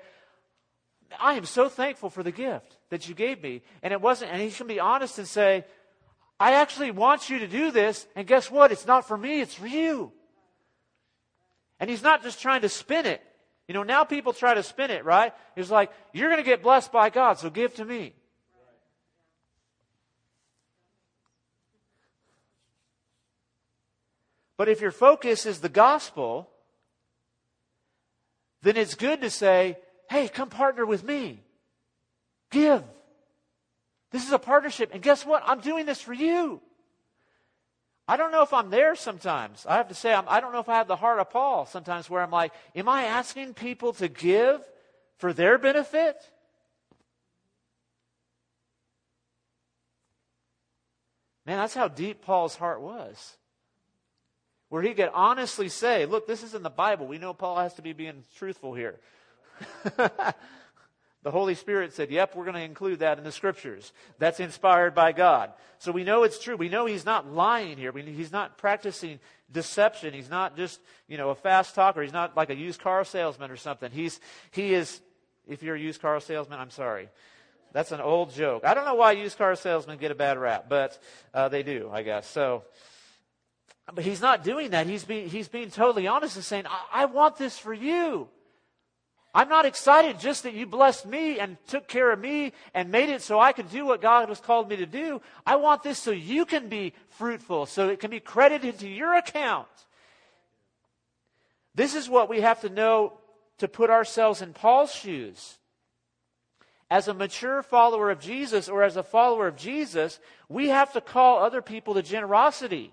I 1.20 1.34
am 1.34 1.46
so 1.46 1.70
thankful 1.70 2.10
for 2.10 2.24
the 2.24 2.32
gift 2.32 2.78
that 2.90 3.08
you 3.08 3.16
gave 3.16 3.42
me. 3.42 3.62
And 3.84 3.94
it 3.94 4.02
wasn't, 4.02 4.32
and 4.32 4.42
he 4.42 4.52
can 4.52 4.68
be 4.68 4.80
honest 4.80 5.18
and 5.18 5.28
say, 5.28 5.66
I 6.40 6.54
actually 6.54 6.92
want 6.92 7.30
you 7.30 7.40
to 7.40 7.48
do 7.48 7.72
this. 7.72 8.08
And 8.16 8.28
guess 8.28 8.50
what? 8.50 8.72
It's 8.72 8.88
not 8.88 9.08
for 9.08 9.18
me, 9.18 9.42
it's 9.42 9.56
for 9.56 9.68
you. 9.68 10.12
And 11.80 11.90
he's 11.90 12.04
not 12.04 12.24
just 12.24 12.42
trying 12.42 12.62
to 12.62 12.70
spin 12.70 13.06
it. 13.06 13.22
You 13.68 13.74
know, 13.74 13.84
now 13.84 14.04
people 14.04 14.34
try 14.34 14.54
to 14.54 14.64
spin 14.64 14.92
it, 14.92 15.06
right? 15.06 15.34
It's 15.56 15.70
like, 15.70 15.92
you're 16.14 16.30
going 16.30 16.44
to 16.44 16.50
get 16.50 16.62
blessed 16.62 16.92
by 16.92 17.10
God, 17.10 17.40
so 17.40 17.50
give 17.50 17.74
to 17.76 17.86
me. 17.86 18.14
But 24.58 24.70
if 24.70 24.82
your 24.82 24.92
focus 24.92 25.46
is 25.46 25.60
the 25.60 25.70
gospel, 25.70 26.50
then 28.62 28.78
it's 28.78 28.94
good 28.94 29.22
to 29.22 29.30
say, 29.30 29.78
Hey, 30.12 30.28
come 30.28 30.50
partner 30.50 30.86
with 30.86 31.06
me. 31.06 31.40
Give. 32.52 32.84
This 34.12 34.26
is 34.26 34.34
a 34.34 34.40
partnership. 34.40 34.90
And 34.92 35.02
guess 35.02 35.26
what? 35.26 35.42
I'm 35.46 35.62
doing 35.62 35.86
this 35.86 36.02
for 36.02 36.12
you. 36.12 36.60
I 38.10 38.18
don't 38.18 38.34
know 38.34 38.44
if 38.44 38.52
I'm 38.52 38.70
there 38.70 38.94
sometimes. 38.96 39.66
I 39.66 39.78
have 39.78 39.88
to 39.88 39.94
say, 39.94 40.14
I'm, 40.14 40.26
I 40.28 40.42
do 40.42 40.48
not 40.48 40.52
know 40.52 40.60
if 40.60 40.68
I 40.68 40.76
have 40.76 40.90
the 40.90 40.98
heart 40.98 41.20
of 41.20 41.30
Paul 41.30 41.66
sometimes 41.66 42.10
where 42.10 42.22
I'm 42.22 42.30
like, 42.30 42.52
am 42.76 42.90
I 42.90 43.04
asking 43.04 43.54
people 43.54 43.94
to 43.94 44.10
give 44.10 44.60
for 45.18 45.32
their 45.32 45.58
benefit? 45.58 46.18
Man, 51.46 51.58
that's 51.58 51.74
how 51.74 51.88
deep 51.88 52.22
Paul's 52.22 52.58
heart 52.58 52.82
was. 52.82 53.38
Where 54.68 54.82
he 54.82 54.94
could 54.94 55.12
honestly 55.14 55.70
say, 55.70 56.06
look, 56.06 56.28
this 56.28 56.44
is 56.44 56.54
in 56.54 56.64
the 56.64 56.70
Bible. 56.70 57.08
We 57.08 57.18
know 57.18 57.34
Paul 57.34 57.60
has 57.60 57.76
to 57.76 57.82
be 57.82 57.94
being 57.94 58.26
truthful 58.36 58.74
here. 58.74 59.00
The 61.24 61.32
Holy 61.32 61.54
Spirit 61.54 61.94
said, 61.94 62.10
Yep, 62.10 62.36
we're 62.36 62.46
going 62.46 62.56
to 62.56 62.62
include 62.62 63.00
that 63.00 63.18
in 63.18 63.24
the 63.24 63.32
scriptures. 63.32 63.94
That's 64.18 64.40
inspired 64.40 64.96
by 64.96 65.12
God. 65.12 65.54
So 65.78 65.92
we 65.92 66.04
know 66.04 66.24
it's 66.24 66.40
true. 66.40 66.56
We 66.56 66.70
know 66.70 66.86
he's 66.86 67.06
not 67.06 67.32
lying 67.32 67.78
here. 67.78 67.92
he's 67.92 68.32
not 68.32 68.58
practicing 68.58 69.20
deception. 69.52 70.14
He's 70.14 70.30
not 70.30 70.58
just, 70.58 70.80
you 71.08 71.18
know, 71.18 71.30
a 71.30 71.36
fast 71.36 71.76
talker. 71.76 72.02
He's 72.02 72.14
not 72.14 72.36
like 72.36 72.50
a 72.50 72.56
used 72.56 72.82
car 72.82 73.04
salesman 73.04 73.52
or 73.52 73.56
something. 73.56 73.92
He's, 73.92 74.20
he 74.52 74.74
is, 74.74 75.00
if 75.48 75.62
you're 75.62 75.76
a 75.76 75.80
used 75.80 76.02
car 76.02 76.20
salesman, 76.20 76.60
I'm 76.60 76.72
sorry. 76.72 77.10
That's 77.72 77.92
an 77.92 78.02
old 78.02 78.34
joke. 78.34 78.66
I 78.66 78.74
don't 78.74 78.86
know 78.86 78.96
why 78.96 79.12
used 79.12 79.38
car 79.38 79.56
salesmen 79.56 79.98
get 79.98 80.12
a 80.12 80.16
bad 80.16 80.40
rap, 80.40 80.66
but 80.70 81.00
uh, 81.34 81.50
they 81.50 81.62
do, 81.62 81.90
I 81.94 82.02
guess. 82.02 82.28
So, 82.28 82.64
but 83.94 84.04
he's 84.04 84.22
not 84.22 84.44
doing 84.44 84.72
that. 84.72 84.88
He's 84.88 85.06
being, 85.06 85.30
he's 85.30 85.48
being 85.48 85.70
totally 85.70 86.08
honest 86.08 86.36
and 86.36 86.46
saying, 86.46 86.66
I, 86.68 87.04
I 87.04 87.06
want 87.06 87.38
this 87.38 87.60
for 87.60 87.74
you. 87.74 88.28
I'm 89.34 89.48
not 89.48 89.66
excited 89.66 90.20
just 90.20 90.44
that 90.44 90.54
you 90.54 90.66
blessed 90.66 91.06
me 91.06 91.40
and 91.40 91.58
took 91.68 91.88
care 91.88 92.12
of 92.12 92.20
me 92.20 92.52
and 92.74 92.92
made 92.92 93.10
it 93.10 93.22
so 93.22 93.40
I 93.40 93.54
could 93.54 93.70
do 93.70 93.86
what 93.86 94.02
God 94.02 94.28
has 94.28 94.42
called 94.42 94.70
me 94.70 94.76
to 94.78 94.86
do. 94.86 95.22
I 95.46 95.56
want 95.56 95.84
this 95.84 96.00
so 96.00 96.12
you 96.12 96.46
can 96.46 96.68
be 96.68 96.94
fruitful, 97.08 97.66
so 97.66 97.88
it 97.88 98.00
can 98.02 98.12
be 98.12 98.20
credited 98.20 98.80
to 98.80 98.90
your 98.90 99.16
account. 99.16 99.68
This 101.74 101.96
is 101.96 102.10
what 102.10 102.30
we 102.30 102.42
have 102.42 102.62
to 102.62 102.70
know 102.70 103.14
to 103.60 103.70
put 103.70 103.90
ourselves 103.90 104.42
in 104.42 104.54
Paul's 104.54 104.94
shoes. 104.94 105.58
As 106.90 107.08
a 107.08 107.14
mature 107.14 107.64
follower 107.64 108.12
of 108.12 108.20
Jesus 108.20 108.68
or 108.68 108.84
as 108.84 108.98
a 108.98 109.04
follower 109.04 109.48
of 109.48 109.56
Jesus, 109.56 110.20
we 110.50 110.68
have 110.68 110.92
to 110.92 111.00
call 111.00 111.40
other 111.40 111.62
people 111.62 111.94
to 111.94 112.02
generosity 112.02 112.92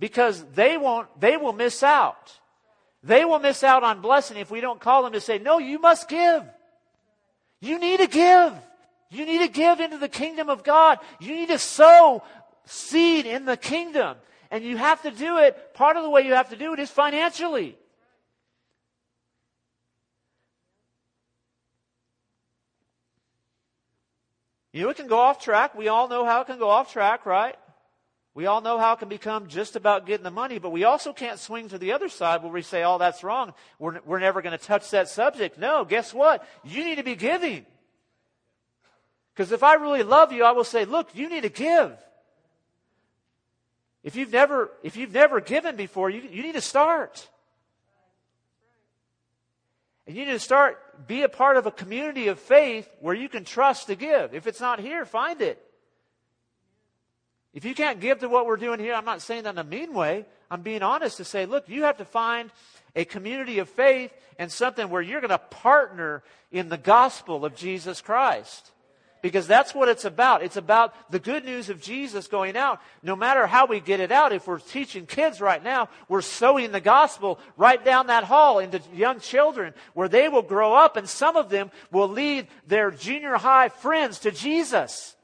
because 0.00 0.42
they 0.54 0.78
won't, 0.78 1.08
they 1.20 1.36
will 1.36 1.52
miss 1.52 1.82
out. 1.82 2.40
They 3.02 3.24
will 3.24 3.38
miss 3.38 3.62
out 3.62 3.84
on 3.84 4.00
blessing 4.00 4.36
if 4.36 4.50
we 4.50 4.60
don't 4.60 4.80
call 4.80 5.02
them 5.02 5.12
to 5.12 5.20
say, 5.20 5.38
no, 5.38 5.58
you 5.58 5.78
must 5.78 6.08
give. 6.08 6.42
You 7.60 7.78
need 7.78 8.00
to 8.00 8.06
give. 8.06 8.52
You 9.10 9.24
need 9.24 9.38
to 9.38 9.48
give 9.48 9.80
into 9.80 9.98
the 9.98 10.08
kingdom 10.08 10.48
of 10.48 10.64
God. 10.64 10.98
You 11.20 11.34
need 11.34 11.48
to 11.48 11.58
sow 11.58 12.22
seed 12.66 13.26
in 13.26 13.44
the 13.44 13.56
kingdom. 13.56 14.16
And 14.50 14.64
you 14.64 14.76
have 14.76 15.02
to 15.02 15.10
do 15.10 15.38
it. 15.38 15.74
Part 15.74 15.96
of 15.96 16.02
the 16.02 16.10
way 16.10 16.22
you 16.22 16.34
have 16.34 16.50
to 16.50 16.56
do 16.56 16.72
it 16.72 16.80
is 16.80 16.90
financially. 16.90 17.76
You 24.72 24.84
know, 24.84 24.90
it 24.90 24.96
can 24.96 25.06
go 25.06 25.18
off 25.18 25.42
track. 25.42 25.74
We 25.74 25.88
all 25.88 26.08
know 26.08 26.24
how 26.24 26.42
it 26.42 26.46
can 26.46 26.58
go 26.58 26.68
off 26.68 26.92
track, 26.92 27.26
right? 27.26 27.56
We 28.38 28.46
all 28.46 28.60
know 28.60 28.78
how 28.78 28.92
it 28.92 29.00
can 29.00 29.08
become 29.08 29.48
just 29.48 29.74
about 29.74 30.06
getting 30.06 30.22
the 30.22 30.30
money, 30.30 30.60
but 30.60 30.70
we 30.70 30.84
also 30.84 31.12
can't 31.12 31.40
swing 31.40 31.70
to 31.70 31.76
the 31.76 31.90
other 31.90 32.08
side 32.08 32.40
where 32.44 32.52
we 32.52 32.62
say, 32.62 32.84
oh, 32.84 32.96
that's 32.96 33.24
wrong. 33.24 33.52
We're, 33.80 33.98
we're 34.06 34.20
never 34.20 34.42
going 34.42 34.56
to 34.56 34.64
touch 34.64 34.90
that 34.90 35.08
subject. 35.08 35.58
No, 35.58 35.84
guess 35.84 36.14
what? 36.14 36.46
You 36.62 36.84
need 36.84 36.98
to 36.98 37.02
be 37.02 37.16
giving. 37.16 37.66
Because 39.34 39.50
if 39.50 39.64
I 39.64 39.74
really 39.74 40.04
love 40.04 40.30
you, 40.30 40.44
I 40.44 40.52
will 40.52 40.62
say, 40.62 40.84
look, 40.84 41.16
you 41.16 41.28
need 41.28 41.42
to 41.42 41.48
give. 41.48 41.98
If 44.04 44.14
you've 44.14 44.30
never, 44.30 44.70
if 44.84 44.96
you've 44.96 45.12
never 45.12 45.40
given 45.40 45.74
before, 45.74 46.08
you, 46.08 46.22
you 46.30 46.44
need 46.44 46.54
to 46.54 46.60
start. 46.60 47.28
And 50.06 50.14
you 50.14 50.26
need 50.26 50.30
to 50.30 50.38
start, 50.38 51.08
be 51.08 51.22
a 51.22 51.28
part 51.28 51.56
of 51.56 51.66
a 51.66 51.72
community 51.72 52.28
of 52.28 52.38
faith 52.38 52.88
where 53.00 53.16
you 53.16 53.28
can 53.28 53.42
trust 53.42 53.88
to 53.88 53.96
give. 53.96 54.32
If 54.32 54.46
it's 54.46 54.60
not 54.60 54.78
here, 54.78 55.04
find 55.04 55.42
it. 55.42 55.60
If 57.54 57.64
you 57.64 57.74
can't 57.74 58.00
give 58.00 58.20
to 58.20 58.28
what 58.28 58.46
we're 58.46 58.56
doing 58.56 58.78
here, 58.78 58.94
I'm 58.94 59.04
not 59.04 59.22
saying 59.22 59.44
that 59.44 59.54
in 59.54 59.58
a 59.58 59.64
mean 59.64 59.94
way. 59.94 60.26
I'm 60.50 60.62
being 60.62 60.82
honest 60.82 61.16
to 61.16 61.24
say, 61.24 61.46
look, 61.46 61.68
you 61.68 61.84
have 61.84 61.98
to 61.98 62.04
find 62.04 62.50
a 62.94 63.04
community 63.04 63.58
of 63.58 63.68
faith 63.68 64.12
and 64.38 64.50
something 64.50 64.88
where 64.90 65.02
you're 65.02 65.20
going 65.20 65.30
to 65.30 65.38
partner 65.38 66.22
in 66.50 66.68
the 66.68 66.78
gospel 66.78 67.44
of 67.44 67.54
Jesus 67.54 68.00
Christ. 68.00 68.70
Because 69.20 69.48
that's 69.48 69.74
what 69.74 69.88
it's 69.88 70.04
about. 70.04 70.44
It's 70.44 70.56
about 70.56 70.94
the 71.10 71.18
good 71.18 71.44
news 71.44 71.70
of 71.70 71.82
Jesus 71.82 72.28
going 72.28 72.56
out. 72.56 72.80
No 73.02 73.16
matter 73.16 73.48
how 73.48 73.66
we 73.66 73.80
get 73.80 73.98
it 73.98 74.12
out, 74.12 74.32
if 74.32 74.46
we're 74.46 74.60
teaching 74.60 75.06
kids 75.06 75.40
right 75.40 75.62
now, 75.62 75.88
we're 76.08 76.22
sowing 76.22 76.70
the 76.70 76.80
gospel 76.80 77.40
right 77.56 77.84
down 77.84 78.06
that 78.06 78.22
hall 78.22 78.60
into 78.60 78.80
young 78.94 79.18
children 79.18 79.74
where 79.94 80.08
they 80.08 80.28
will 80.28 80.42
grow 80.42 80.72
up 80.72 80.96
and 80.96 81.08
some 81.08 81.36
of 81.36 81.50
them 81.50 81.72
will 81.90 82.08
lead 82.08 82.46
their 82.68 82.92
junior 82.92 83.34
high 83.34 83.70
friends 83.70 84.20
to 84.20 84.30
Jesus. 84.30 85.16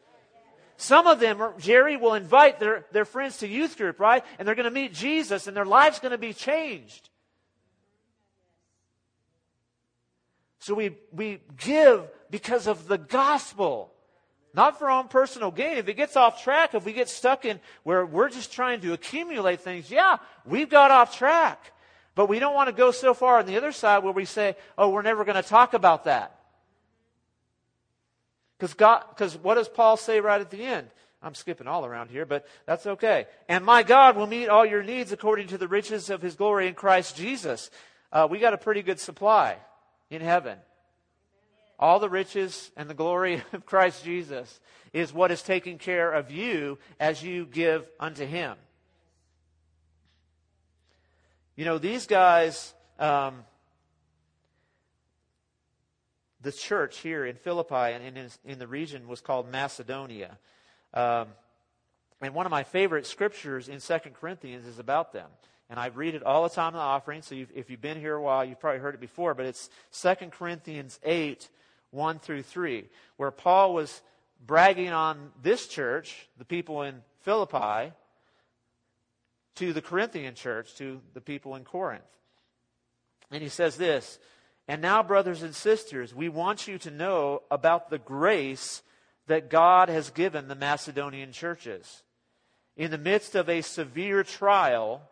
Some 0.77 1.07
of 1.07 1.21
them, 1.21 1.41
Jerry, 1.59 1.97
will 1.97 2.15
invite 2.15 2.59
their, 2.59 2.85
their 2.91 3.05
friends 3.05 3.39
to 3.39 3.49
youth 3.49 3.77
group, 3.77 4.01
right? 4.01 4.25
And 4.39 4.47
they're 4.47 4.55
going 4.55 4.65
to 4.65 4.71
meet 4.71 4.93
Jesus 4.93 5.47
and 5.47 5.57
their 5.57 5.65
life's 5.65 6.01
going 6.01 6.13
to 6.13 6.19
be 6.19 6.33
changed. 6.33 7.11
So 10.59 10.75
we, 10.75 10.97
we 11.13 11.41
give 11.59 12.09
because 12.31 12.67
of 12.67 12.89
the 12.89 12.99
gospel, 12.99 13.93
not 14.55 14.79
for 14.79 14.91
our 14.91 14.99
own 14.99 15.09
personal 15.09 15.51
gain. 15.51 15.77
If 15.77 15.89
it 15.89 15.95
gets 15.95 16.17
off 16.17 16.43
track, 16.43 16.75
if 16.75 16.85
we 16.85 16.93
get 16.93 17.09
stuck 17.09 17.45
in 17.45 17.61
where 17.83 18.05
we're 18.07 18.31
just 18.31 18.53
trying 18.53 18.81
to 18.81 18.95
accumulate 18.95 19.61
things, 19.61 19.91
yeah, 19.91 20.17
we've 20.45 20.71
got 20.71 20.91
off 20.91 21.17
track. 21.17 21.73
But 22.15 22.29
we 22.29 22.39
don't 22.39 22.55
want 22.55 22.69
to 22.69 22.73
go 22.73 22.91
so 22.91 23.13
far 23.13 23.39
on 23.39 23.47
the 23.47 23.57
other 23.57 23.73
side 23.73 24.03
where 24.03 24.13
we 24.13 24.25
say, 24.25 24.57
oh, 24.79 24.89
we're 24.89 25.03
never 25.03 25.25
going 25.25 25.41
to 25.41 25.49
talk 25.49 25.75
about 25.75 26.05
that. 26.05 26.34
Because 28.65 28.75
God, 28.77 29.05
because 29.11 29.37
what 29.37 29.57
does 29.57 29.69
Paul 29.69 29.99
say 29.99 30.21
right 30.21 30.41
at 30.41 30.49
the 30.49 30.65
end? 30.65 30.89
I'm 31.23 31.35
skipping 31.35 31.67
all 31.67 31.85
around 31.85 32.09
here, 32.09 32.25
but 32.25 32.47
that's 32.65 32.87
okay. 32.87 33.27
And 33.47 33.63
my 33.63 33.83
God 33.83 34.17
will 34.17 34.27
meet 34.27 34.49
all 34.49 34.65
your 34.65 34.83
needs 34.83 35.13
according 35.13 35.49
to 35.49 35.59
the 35.59 35.69
riches 35.69 36.09
of 36.09 36.23
his 36.23 36.35
glory 36.35 36.67
in 36.67 36.73
Christ 36.73 37.15
Jesus. 37.15 37.71
Uh, 38.11 38.27
we 38.31 38.39
got 38.39 38.55
a 38.55 38.57
pretty 38.57 38.81
good 38.81 38.99
supply 38.99 39.59
in 40.09 40.23
heaven. 40.23 40.57
All 41.79 41.99
the 41.99 42.09
riches 42.09 42.71
and 42.75 42.89
the 42.89 42.95
glory 42.95 43.43
of 43.53 43.67
Christ 43.67 44.03
Jesus 44.03 44.61
is 44.95 45.13
what 45.13 45.31
is 45.31 45.43
taking 45.43 45.77
care 45.77 46.11
of 46.11 46.31
you 46.31 46.79
as 46.99 47.23
you 47.23 47.45
give 47.45 47.87
unto 48.01 48.25
him. 48.25 48.57
You 51.55 51.67
know, 51.67 51.77
these 51.77 52.07
guys, 52.07 52.73
um, 52.99 53.45
the 56.45 56.53
church 56.53 56.99
here 56.99 57.25
in 57.25 57.37
Philippi 57.37 57.75
and 57.75 58.17
in, 58.17 58.29
in 58.45 58.59
the 58.59 58.67
region 58.67 59.09
was 59.09 59.21
called 59.21 59.51
Macedonia. 59.51 60.39
Um, 60.93 61.29
and 62.21 62.35
one 62.35 62.47
of 62.47 62.51
my 62.51 62.63
favorite 62.63 63.07
scriptures 63.07 63.69
in 63.69 63.81
Second 63.81 64.15
Corinthians 64.15 64.67
is 64.67 64.79
about 64.79 65.13
them. 65.13 65.29
And 65.71 65.81
I 65.81 65.87
read 65.87 66.15
it 66.15 66.23
all 66.23 66.43
the 66.43 66.55
time 66.55 66.69
in 66.69 66.75
the 66.75 66.81
offering, 66.81 67.23
so 67.23 67.35
you've, 67.35 67.51
if 67.55 67.71
you've 67.71 67.81
been 67.81 67.99
here 67.99 68.15
a 68.15 68.23
while, 68.23 68.45
you've 68.45 68.61
probably 68.61 68.81
heard 68.81 68.95
it 68.95 69.01
before, 69.01 69.35
but 69.35 69.47
it's 69.47 69.71
Second 69.91 70.31
Corinthians 70.33 71.01
8, 71.03 71.49
1 71.91 72.19
through 72.19 72.43
3, 72.43 72.85
where 73.17 73.31
Paul 73.31 73.73
was 73.73 74.03
bragging 74.47 74.91
on 74.91 75.31
this 75.43 75.67
church, 75.67 76.29
the 76.39 76.45
people 76.45 76.83
in 76.83 77.03
Philippi, 77.23 77.93
to 79.57 79.73
the 79.73 79.81
Corinthian 79.81 80.35
church, 80.35 80.75
to 80.77 81.01
the 81.15 81.21
people 81.23 81.57
in 81.57 81.65
Corinth. 81.65 82.03
And 83.31 83.43
he 83.43 83.49
says 83.49 83.77
this 83.77 84.19
and 84.67 84.81
now, 84.81 85.03
brothers 85.03 85.43
and 85.43 85.55
sisters, 85.55 86.15
we 86.15 86.29
want 86.29 86.67
you 86.67 86.79
to 86.79 86.91
know 86.91 87.43
about 87.51 87.91
the 87.91 87.99
grace 87.99 88.83
that 89.27 89.51
God 89.51 89.89
has 89.89 90.11
given 90.11 90.49
the 90.49 90.55
Macedonian 90.55 91.33
churches. 91.33 92.03
In 92.77 92.91
the 92.91 92.99
midst 92.99 93.35
of 93.35 93.49
a 93.49 93.61
severe 93.61 94.25
trial, 94.25 95.03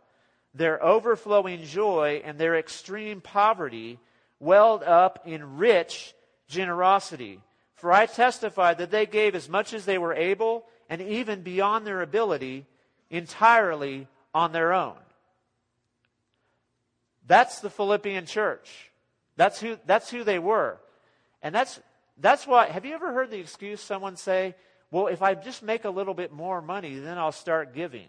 their 0.54 0.82
overflowing 0.82 1.64
joy 1.64 2.22
and 2.24 2.38
their 2.38 2.56
extreme 2.56 3.20
poverty 3.20 3.98
welled 4.40 4.82
up 4.82 5.26
in 5.26 5.58
rich 5.58 6.14
generosity. 6.48 7.40
For 7.74 7.92
I 7.92 8.06
testify 8.06 8.74
that 8.74 8.90
they 8.90 9.06
gave 9.06 9.34
as 9.34 9.48
much 9.48 9.74
as 9.74 9.84
they 9.84 9.98
were 9.98 10.14
able 10.14 10.64
and 10.88 11.00
even 11.00 11.42
beyond 11.42 11.86
their 11.86 12.00
ability 12.00 12.66
entirely 13.10 14.08
on 14.34 14.52
their 14.52 14.72
own. 14.72 14.96
That's 17.26 17.60
the 17.60 17.70
Philippian 17.70 18.26
church. 18.26 18.91
That's 19.36 19.60
who, 19.60 19.78
that's 19.86 20.10
who 20.10 20.24
they 20.24 20.38
were. 20.38 20.78
And 21.42 21.54
that's, 21.54 21.80
that's 22.18 22.46
why, 22.46 22.66
have 22.66 22.84
you 22.84 22.94
ever 22.94 23.12
heard 23.12 23.30
the 23.30 23.38
excuse 23.38 23.80
someone 23.80 24.16
say, 24.16 24.54
well, 24.90 25.06
if 25.06 25.22
I 25.22 25.34
just 25.34 25.62
make 25.62 25.84
a 25.84 25.90
little 25.90 26.14
bit 26.14 26.32
more 26.32 26.60
money, 26.60 26.98
then 26.98 27.18
I'll 27.18 27.32
start 27.32 27.74
giving? 27.74 28.08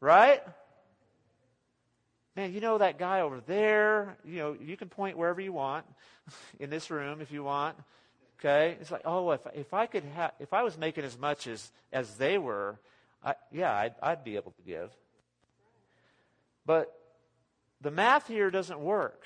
Right? 0.00 0.42
Man, 2.36 2.52
you 2.52 2.60
know 2.60 2.78
that 2.78 2.98
guy 2.98 3.20
over 3.20 3.40
there, 3.46 4.16
you 4.24 4.36
know, 4.36 4.56
you 4.60 4.76
can 4.76 4.88
point 4.88 5.16
wherever 5.16 5.40
you 5.40 5.52
want 5.52 5.86
in 6.60 6.70
this 6.70 6.90
room 6.90 7.20
if 7.20 7.30
you 7.32 7.44
want. 7.44 7.76
Okay? 8.38 8.76
It's 8.80 8.90
like, 8.90 9.02
oh, 9.04 9.30
if, 9.30 9.40
if 9.54 9.74
I 9.74 9.86
could 9.86 10.04
have, 10.14 10.32
if 10.38 10.52
I 10.52 10.62
was 10.62 10.76
making 10.78 11.04
as 11.04 11.18
much 11.18 11.46
as, 11.46 11.70
as 11.92 12.14
they 12.14 12.38
were, 12.38 12.78
I, 13.24 13.34
yeah, 13.50 13.72
I'd, 13.72 13.94
I'd 14.02 14.24
be 14.24 14.36
able 14.36 14.52
to 14.52 14.62
give. 14.62 14.90
But 16.64 16.92
the 17.80 17.90
math 17.90 18.26
here 18.26 18.50
doesn't 18.50 18.80
work. 18.80 19.22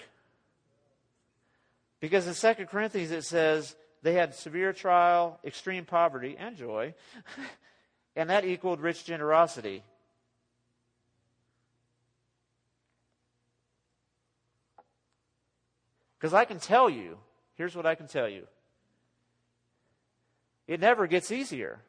Because 2.01 2.27
in 2.27 2.57
2 2.57 2.67
Corinthians 2.67 3.11
it 3.11 3.25
says 3.25 3.77
they 4.03 4.15
had 4.15 4.35
severe 4.35 4.73
trial, 4.73 5.39
extreme 5.45 5.85
poverty, 5.85 6.37
and 6.39 6.57
joy, 6.57 6.95
and 8.17 8.29
that 8.31 8.45
equaled 8.45 8.81
rich 8.81 9.05
generosity. 9.05 9.85
Because 16.19 16.35
I 16.35 16.45
can 16.45 16.59
tell 16.59 16.89
you, 16.89 17.19
here's 17.55 17.75
what 17.75 17.87
I 17.87 17.95
can 17.95 18.07
tell 18.07 18.29
you 18.29 18.47
it 20.67 20.81
never 20.81 21.07
gets 21.07 21.31
easier. 21.31 21.81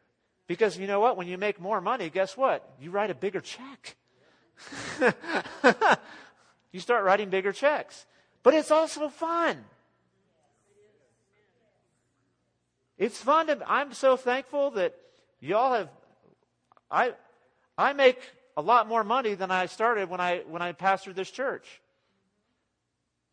Because 0.46 0.78
you 0.78 0.88
know 0.88 1.00
what? 1.00 1.16
When 1.16 1.28
you 1.28 1.38
make 1.38 1.60
more 1.60 1.80
money, 1.80 2.10
guess 2.10 2.36
what? 2.36 2.70
You 2.80 2.92
write 2.92 3.10
a 3.10 3.16
bigger 3.16 3.42
check. 3.42 3.96
you 6.74 6.82
start 6.82 7.06
writing 7.06 7.30
bigger 7.30 7.54
checks. 7.54 8.06
But 8.42 8.54
it's 8.54 8.72
also 8.72 9.08
fun. 9.08 9.64
It's 12.98 13.18
fun 13.18 13.48
to, 13.48 13.60
I'm 13.66 13.94
so 13.94 14.18
thankful 14.18 14.72
that 14.72 14.94
y'all 15.40 15.74
have, 15.74 15.90
I, 16.92 17.14
I 17.78 17.94
make 17.94 18.20
a 18.58 18.62
lot 18.62 18.88
more 18.88 19.04
money 19.04 19.36
than 19.36 19.50
I 19.50 19.68
started 19.68 20.10
when 20.10 20.20
I, 20.20 20.44
when 20.48 20.62
I 20.62 20.74
pastored 20.74 21.16
this 21.16 21.32
church. 21.32 21.82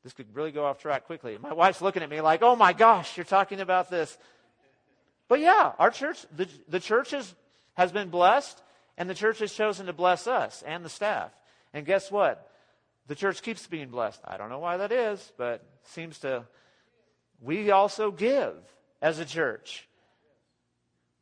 This 0.02 0.12
could 0.12 0.34
really 0.34 0.50
go 0.50 0.64
off 0.64 0.78
track 0.78 1.04
quickly. 1.06 1.36
My 1.38 1.52
wife's 1.52 1.82
looking 1.82 2.02
at 2.02 2.08
me 2.08 2.20
like, 2.20 2.42
oh 2.42 2.56
my 2.56 2.72
gosh, 2.72 3.16
you're 3.16 3.24
talking 3.24 3.60
about 3.60 3.90
this. 3.90 4.16
But 5.28 5.40
yeah, 5.40 5.72
our 5.78 5.90
church, 5.90 6.24
the, 6.34 6.48
the 6.68 6.80
church 6.80 7.12
is, 7.12 7.34
has 7.74 7.92
been 7.92 8.08
blessed, 8.08 8.60
and 8.96 9.08
the 9.08 9.14
church 9.14 9.38
has 9.38 9.52
chosen 9.52 9.86
to 9.86 9.92
bless 9.92 10.26
us 10.26 10.62
and 10.66 10.84
the 10.84 10.88
staff. 10.88 11.30
And 11.72 11.86
guess 11.86 12.10
what? 12.10 12.49
The 13.10 13.16
church 13.16 13.42
keeps 13.42 13.66
being 13.66 13.88
blessed. 13.88 14.20
I 14.24 14.36
don't 14.36 14.50
know 14.50 14.60
why 14.60 14.76
that 14.76 14.92
is, 14.92 15.32
but 15.36 15.64
seems 15.82 16.20
to. 16.20 16.44
We 17.40 17.72
also 17.72 18.12
give 18.12 18.54
as 19.02 19.18
a 19.18 19.24
church. 19.24 19.88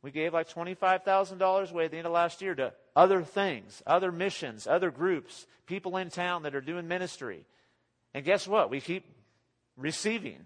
We 0.03 0.11
gave 0.11 0.31
like 0.31 0.47
$25,000 0.47 1.71
away 1.71 1.85
at 1.85 1.89
the 1.89 1.97
end 1.97 2.05
of 2.05 2.13
last 2.13 2.43
year 2.43 2.53
to 2.53 2.73
other 2.95 3.23
things, 3.23 3.81
other 3.87 4.11
missions, 4.11 4.67
other 4.67 4.91
groups, 4.91 5.47
people 5.65 5.97
in 5.97 6.11
town 6.11 6.43
that 6.43 6.53
are 6.53 6.61
doing 6.61 6.87
ministry. 6.87 7.43
And 8.13 8.23
guess 8.23 8.47
what? 8.47 8.69
We 8.69 8.81
keep 8.81 9.03
receiving. 9.75 10.45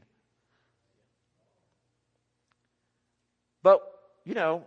But, 3.63 3.81
you 4.23 4.33
know, 4.33 4.63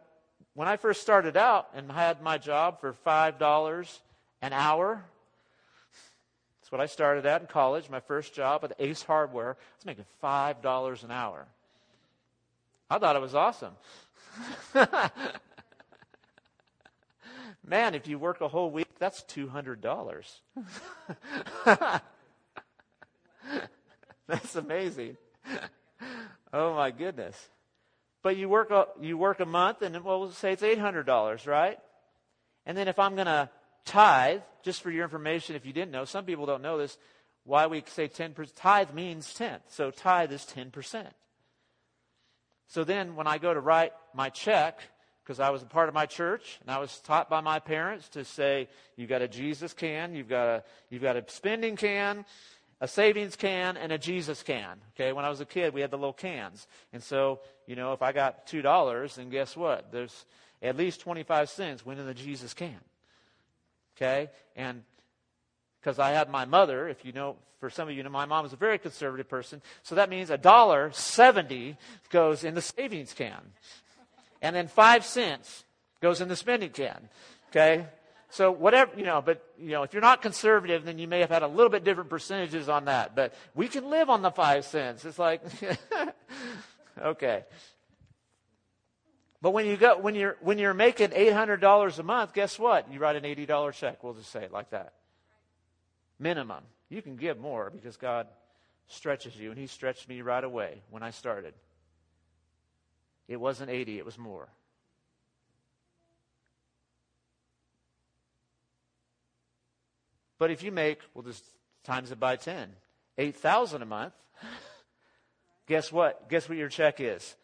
when 0.52 0.68
I 0.68 0.76
first 0.76 1.00
started 1.00 1.38
out 1.38 1.70
and 1.74 1.90
had 1.90 2.20
my 2.20 2.36
job 2.36 2.82
for 2.82 2.92
$5 3.06 3.98
an 4.42 4.52
hour, 4.52 5.06
that's 6.66 6.72
what 6.72 6.80
I 6.80 6.86
started 6.86 7.24
at 7.26 7.42
in 7.42 7.46
college, 7.46 7.88
my 7.88 8.00
first 8.00 8.34
job 8.34 8.64
at 8.64 8.72
Ace 8.80 9.00
Hardware. 9.00 9.50
I 9.50 9.76
was 9.78 9.86
making 9.86 10.04
$5 10.20 11.04
an 11.04 11.12
hour. 11.12 11.46
I 12.90 12.98
thought 12.98 13.14
it 13.14 13.22
was 13.22 13.36
awesome. 13.36 13.74
Man, 17.64 17.94
if 17.94 18.08
you 18.08 18.18
work 18.18 18.40
a 18.40 18.48
whole 18.48 18.72
week, 18.72 18.88
that's 18.98 19.22
$200. 19.28 20.40
that's 24.26 24.56
amazing. 24.56 25.16
Oh 26.52 26.74
my 26.74 26.90
goodness. 26.90 27.48
But 28.24 28.36
you 28.36 28.48
work 28.48 28.72
a, 28.72 28.88
you 29.00 29.16
work 29.16 29.38
a 29.38 29.46
month 29.46 29.82
and 29.82 30.02
we'll 30.02 30.32
say 30.32 30.54
it's 30.54 30.62
$800, 30.62 31.46
right? 31.46 31.78
And 32.66 32.76
then 32.76 32.88
if 32.88 32.98
I'm 32.98 33.14
going 33.14 33.26
to 33.26 33.48
tithe, 33.86 34.42
just 34.62 34.82
for 34.82 34.90
your 34.90 35.04
information, 35.04 35.56
if 35.56 35.64
you 35.64 35.72
didn't 35.72 35.92
know, 35.92 36.04
some 36.04 36.26
people 36.26 36.44
don't 36.44 36.60
know 36.60 36.76
this, 36.76 36.98
why 37.44 37.66
we 37.66 37.82
say 37.86 38.08
10%, 38.08 38.52
tithe 38.54 38.92
means 38.92 39.32
10th. 39.32 39.60
So 39.68 39.90
tithe 39.90 40.32
is 40.32 40.42
10%. 40.42 41.06
So 42.68 42.84
then 42.84 43.14
when 43.16 43.26
I 43.26 43.38
go 43.38 43.54
to 43.54 43.60
write 43.60 43.92
my 44.12 44.28
check, 44.28 44.80
because 45.22 45.40
I 45.40 45.50
was 45.50 45.62
a 45.62 45.66
part 45.66 45.88
of 45.88 45.94
my 45.94 46.06
church 46.06 46.58
and 46.60 46.70
I 46.70 46.78
was 46.78 46.98
taught 47.00 47.30
by 47.30 47.40
my 47.40 47.60
parents 47.60 48.08
to 48.10 48.24
say, 48.24 48.68
you've 48.96 49.08
got 49.08 49.22
a 49.22 49.28
Jesus 49.28 49.72
can, 49.72 50.14
you've 50.14 50.28
got 50.28 50.46
a, 50.46 50.64
you've 50.90 51.02
got 51.02 51.16
a 51.16 51.24
spending 51.28 51.76
can, 51.76 52.24
a 52.80 52.88
savings 52.88 53.36
can, 53.36 53.76
and 53.76 53.92
a 53.92 53.98
Jesus 53.98 54.42
can. 54.42 54.78
Okay, 54.94 55.12
when 55.12 55.24
I 55.24 55.28
was 55.28 55.40
a 55.40 55.46
kid, 55.46 55.72
we 55.72 55.80
had 55.80 55.90
the 55.90 55.96
little 55.96 56.12
cans. 56.12 56.66
And 56.92 57.02
so, 57.02 57.40
you 57.66 57.76
know, 57.76 57.92
if 57.92 58.02
I 58.02 58.12
got 58.12 58.46
$2, 58.46 59.14
then 59.14 59.30
guess 59.30 59.56
what? 59.56 59.90
There's 59.92 60.26
at 60.62 60.76
least 60.76 61.00
25 61.00 61.48
cents 61.48 61.86
went 61.86 62.00
in 62.00 62.06
the 62.06 62.14
Jesus 62.14 62.52
can. 62.52 62.78
Okay, 63.96 64.30
and 64.54 64.82
because 65.80 65.98
I 65.98 66.10
had 66.10 66.30
my 66.30 66.44
mother, 66.44 66.88
if 66.88 67.04
you 67.04 67.12
know, 67.12 67.36
for 67.60 67.70
some 67.70 67.88
of 67.88 67.94
you 67.94 68.02
know, 68.02 68.10
my 68.10 68.26
mom 68.26 68.44
is 68.44 68.52
a 68.52 68.56
very 68.56 68.78
conservative 68.78 69.28
person. 69.28 69.62
So 69.82 69.94
that 69.94 70.10
means 70.10 70.30
a 70.30 70.38
dollar 70.38 70.90
seventy 70.92 71.76
goes 72.10 72.44
in 72.44 72.54
the 72.54 72.62
savings 72.62 73.12
can. 73.14 73.40
And 74.42 74.54
then 74.54 74.68
five 74.68 75.04
cents 75.04 75.64
goes 76.00 76.20
in 76.20 76.28
the 76.28 76.36
spending 76.36 76.70
can. 76.70 77.08
Okay? 77.50 77.86
So 78.30 78.50
whatever, 78.50 78.92
you 78.96 79.04
know, 79.04 79.22
but, 79.24 79.42
you 79.58 79.70
know, 79.70 79.82
if 79.82 79.92
you're 79.92 80.02
not 80.02 80.20
conservative, 80.20 80.84
then 80.84 80.98
you 80.98 81.08
may 81.08 81.20
have 81.20 81.30
had 81.30 81.42
a 81.42 81.48
little 81.48 81.70
bit 81.70 81.84
different 81.84 82.10
percentages 82.10 82.68
on 82.68 82.86
that. 82.86 83.14
But 83.14 83.34
we 83.54 83.68
can 83.68 83.88
live 83.88 84.10
on 84.10 84.22
the 84.22 84.30
five 84.30 84.64
cents. 84.64 85.04
It's 85.04 85.18
like, 85.18 85.42
okay. 87.02 87.44
But 89.42 89.50
when 89.50 89.66
you 89.66 89.76
go, 89.76 89.98
when 89.98 90.14
you're, 90.14 90.36
when 90.40 90.58
you're 90.58 90.74
making 90.74 91.08
$800 91.10 91.98
a 91.98 92.02
month, 92.02 92.32
guess 92.32 92.58
what? 92.58 92.90
You 92.90 92.98
write 92.98 93.16
an 93.16 93.24
$80 93.24 93.72
check. 93.74 94.02
We'll 94.02 94.14
just 94.14 94.30
say 94.30 94.44
it 94.44 94.52
like 94.52 94.70
that 94.70 94.92
minimum. 96.18 96.62
You 96.88 97.02
can 97.02 97.16
give 97.16 97.38
more 97.38 97.70
because 97.70 97.96
God 97.96 98.26
stretches 98.88 99.36
you, 99.36 99.50
and 99.50 99.58
He 99.58 99.66
stretched 99.66 100.08
me 100.08 100.22
right 100.22 100.42
away 100.42 100.82
when 100.90 101.02
I 101.02 101.10
started. 101.10 101.54
It 103.28 103.40
wasn't 103.40 103.70
80, 103.70 103.98
it 103.98 104.04
was 104.04 104.18
more. 104.18 104.48
But 110.38 110.50
if 110.50 110.62
you 110.62 110.70
make, 110.70 111.00
we'll 111.14 111.24
just 111.24 111.42
times 111.82 112.12
it 112.12 112.20
by 112.20 112.36
10, 112.36 112.68
8,000 113.16 113.82
a 113.82 113.86
month, 113.86 114.12
guess 115.66 115.90
what? 115.90 116.28
Guess 116.28 116.48
what 116.48 116.58
your 116.58 116.68
check 116.68 117.00
is? 117.00 117.34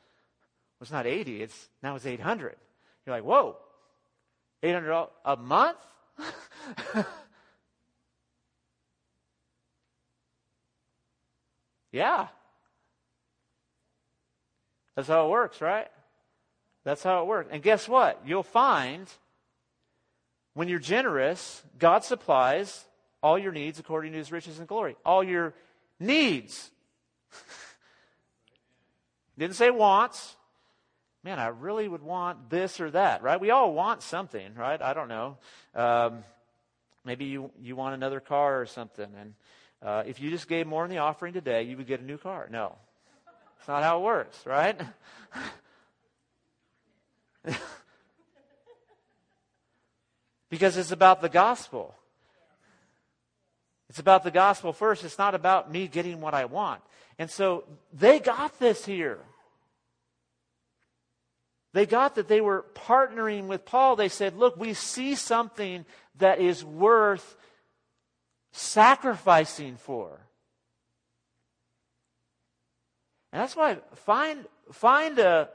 It's 0.83 0.91
not 0.91 1.07
80, 1.07 1.43
it's 1.43 1.69
now 1.83 1.97
it's 1.97 2.07
800. 2.07 2.57
You're 3.07 3.17
like, 3.17 3.25
whoa, 3.25 3.57
800 4.63 5.09
a 5.25 5.37
month? 5.37 5.79
Yeah. 11.93 12.29
That's 14.97 15.09
how 15.09 15.27
it 15.27 15.31
works, 15.31 15.61
right? 15.61 15.89
That's 16.85 17.03
how 17.03 17.23
it 17.23 17.27
works. 17.27 17.51
And 17.53 17.63
guess 17.63 17.89
what? 17.89 18.21
You'll 18.27 18.43
find 18.43 19.07
when 20.55 20.69
you're 20.69 20.79
generous, 20.79 21.63
God 21.79 22.05
supplies 22.05 22.85
all 23.23 23.39
your 23.39 23.53
needs 23.53 23.79
according 23.79 24.13
to 24.13 24.19
his 24.19 24.33
riches 24.33 24.59
and 24.59 24.67
glory. 24.67 24.97
All 25.05 25.23
your 25.23 25.55
needs. 26.01 26.71
Didn't 29.39 29.57
say 29.57 29.71
wants. 29.71 30.37
Man, 31.25 31.39
I 31.39 31.49
really 31.49 31.87
would 31.87 32.03
want 32.03 32.51
this 32.51 32.81
or 32.81 32.91
that, 32.91 33.23
right? 33.23 33.41
We 33.41 33.51
all 33.51 33.73
want 33.73 34.03
something, 34.03 34.55
right? 34.57 34.83
I 34.83 34.93
don't 34.93 35.09
know. 35.09 35.37
Um, 35.75 36.25
maybe 37.05 37.27
you, 37.27 37.53
you 37.61 37.77
want 37.77 37.95
another 37.95 38.19
car 38.19 38.61
or 38.61 38.67
something, 38.67 39.07
and 39.19 39.35
uh, 39.83 40.03
if 40.07 40.21
you 40.21 40.31
just 40.31 40.49
gave 40.49 40.67
more 40.67 40.85
in 40.85 40.91
the 40.91 40.99
offering 40.99 41.33
today, 41.33 41.63
you 41.63 41.77
would 41.77 41.87
get 41.87 42.01
a 42.01 42.05
new 42.05 42.19
car. 42.19 42.49
No. 42.51 42.77
It's 43.59 43.69
not 43.69 43.85
how 43.85 44.01
it 44.01 44.03
works, 44.03 44.45
right? 44.45 44.81
because 50.51 50.77
it's 50.77 50.91
about 50.91 51.21
the 51.21 51.29
gospel. 51.29 51.95
It's 53.89 54.01
about 54.01 54.25
the 54.25 54.33
gospel 54.33 54.73
first. 54.73 55.05
It's 55.05 55.19
not 55.19 55.37
about 55.37 55.71
me 55.71 55.87
getting 55.87 56.21
what 56.21 56.35
I 56.35 56.47
want. 56.47 56.81
And 57.19 57.31
so 57.31 57.63
they 57.93 58.19
got 58.19 58.59
this 58.59 58.85
here. 58.85 59.21
They 61.73 61.87
got 61.87 62.17
that 62.17 62.29
they 62.29 62.41
were 62.41 62.67
partnering 62.75 63.47
with 63.47 63.65
Paul. 63.65 63.97
They 63.97 64.09
said, 64.09 64.37
Look, 64.37 64.57
we 64.57 64.75
see 64.75 65.15
something 65.15 65.85
that 66.19 66.41
is 66.41 66.65
worth 66.65 67.37
sacrificing 68.53 69.77
for. 69.77 70.21
And 73.33 73.41
that's 73.41 73.57
why 73.57 73.79
find, 73.95 74.45
find 74.73 75.19
a, 75.19 75.49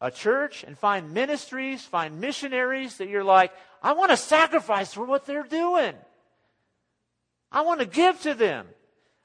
a 0.00 0.10
church 0.10 0.64
and 0.64 0.76
find 0.76 1.12
ministries, 1.12 1.82
find 1.82 2.20
missionaries 2.20 2.98
that 2.98 3.08
you're 3.08 3.24
like, 3.24 3.52
I 3.82 3.94
want 3.94 4.10
to 4.10 4.16
sacrifice 4.18 4.92
for 4.92 5.06
what 5.06 5.26
they're 5.26 5.42
doing. 5.42 5.94
I 7.50 7.62
want 7.62 7.80
to 7.80 7.86
give 7.86 8.20
to 8.22 8.34
them. 8.34 8.66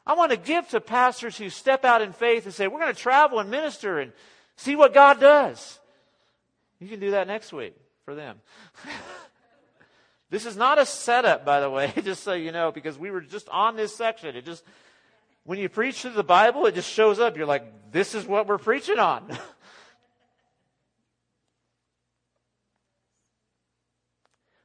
I 0.06 0.14
want 0.14 0.32
to 0.32 0.38
give 0.38 0.70
to 0.70 0.80
pastors 0.80 1.38
who 1.38 1.50
step 1.50 1.84
out 1.84 2.02
in 2.02 2.14
faith 2.14 2.46
and 2.46 2.54
say, 2.54 2.68
we're 2.68 2.80
going 2.80 2.96
to 2.96 3.00
travel 3.00 3.40
and 3.40 3.52
minister 3.52 4.00
and 4.00 4.14
see 4.56 4.78
what 4.78 4.94
God 4.94 5.20
does. 5.20 5.80
You 6.80 6.88
can 6.88 7.00
do 7.00 7.12
that 7.12 7.28
next 7.28 7.52
week 7.54 7.76
for 8.06 8.16
them. 8.16 8.38
This 10.30 10.46
is 10.46 10.58
not 10.58 10.78
a 10.78 10.86
setup, 10.86 11.46
by 11.46 11.62
the 11.62 11.70
way, 11.70 11.94
just 12.04 12.24
so 12.24 12.34
you 12.34 12.52
know, 12.52 12.72
because 12.72 12.98
we 13.00 13.12
were 13.12 13.22
just 13.22 13.48
on 13.50 13.78
this 13.78 13.96
section. 13.96 14.36
It 14.36 14.44
just, 14.46 14.64
when 15.44 15.60
you 15.60 15.70
preach 15.70 16.02
through 16.02 16.12
the 16.12 16.24
Bible, 16.24 16.66
it 16.66 16.76
just 16.76 16.92
shows 16.92 17.20
up. 17.20 17.38
You're 17.38 17.46
like, 17.46 17.92
this 17.92 18.14
is 18.14 18.26
what 18.26 18.48
we're 18.48 18.58
preaching 18.58 19.00
on. 19.00 19.26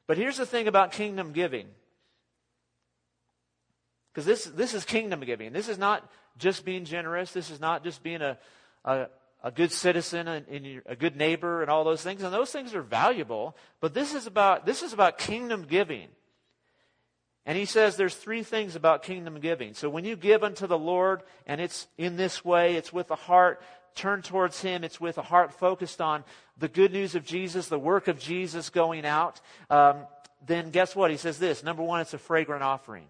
but 0.09 0.17
here's 0.19 0.37
the 0.37 0.47
thing 0.47 0.67
about 0.67 0.91
kingdom 0.91 1.31
giving 1.33 1.69
Because 4.13 4.25
this, 4.27 4.47
this 4.47 4.75
is 4.75 4.85
kingdom 4.85 5.21
giving. 5.21 5.53
This 5.53 5.69
is 5.69 5.79
not 5.79 6.11
just 6.39 6.65
being 6.65 6.85
generous. 6.85 7.31
This 7.31 7.51
is 7.51 7.61
not 7.61 7.85
just 7.85 8.03
being 8.03 8.21
a, 8.21 8.37
a, 8.85 9.07
a 9.43 9.51
good 9.51 9.73
citizen 9.73 10.29
and, 10.29 10.47
and 10.49 10.83
a 10.87 10.97
good 10.97 11.17
neighbor 11.17 11.63
and 11.63 11.71
all 11.71 11.85
those 11.85 12.03
things. 12.03 12.23
And 12.23 12.33
those 12.33 12.51
things 12.51 12.75
are 12.75 12.83
valuable. 12.83 13.57
But 13.81 13.95
this 13.95 14.15
is 14.15 14.27
about, 14.27 14.67
this 14.67 14.83
is 14.83 14.93
about 14.93 15.19
kingdom 15.19 15.67
giving. 15.69 16.09
And 17.45 17.59
he 17.59 17.65
says 17.65 17.97
there's 17.97 18.15
three 18.15 18.45
things 18.45 18.77
about 18.77 19.03
kingdom 19.03 19.41
giving. 19.41 19.75
So 19.75 19.91
when 19.91 20.05
you 20.05 20.15
give 20.15 20.45
unto 20.45 20.67
the 20.67 20.79
Lord, 20.79 21.23
and 21.47 21.61
it's 21.61 21.89
in 21.99 22.17
this 22.17 22.45
way, 22.45 22.77
it's 22.77 22.93
with 22.93 23.11
a 23.11 23.17
heart 23.17 23.61
turned 23.95 24.25
towards 24.25 24.61
Him, 24.63 24.85
it's 24.85 25.01
with 25.01 25.19
a 25.19 25.23
heart 25.23 25.53
focused 25.53 26.01
on 26.01 26.25
the 26.57 26.69
good 26.69 26.93
news 26.93 27.15
of 27.15 27.25
Jesus, 27.25 27.69
the 27.69 27.79
work 27.79 28.09
of 28.09 28.19
Jesus 28.19 28.71
going 28.71 29.05
out, 29.05 29.41
um, 29.71 30.07
then 30.45 30.71
guess 30.71 30.97
what? 30.97 31.11
He 31.11 31.17
says 31.17 31.39
this 31.39 31.63
number 31.63 31.83
one, 31.83 32.01
it's 32.01 32.15
a 32.15 32.19
fragrant 32.19 32.63
offering. 32.63 33.07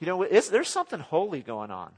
You 0.00 0.06
know, 0.06 0.26
there's 0.26 0.68
something 0.68 1.00
holy 1.00 1.40
going 1.40 1.70
on. 1.70 1.90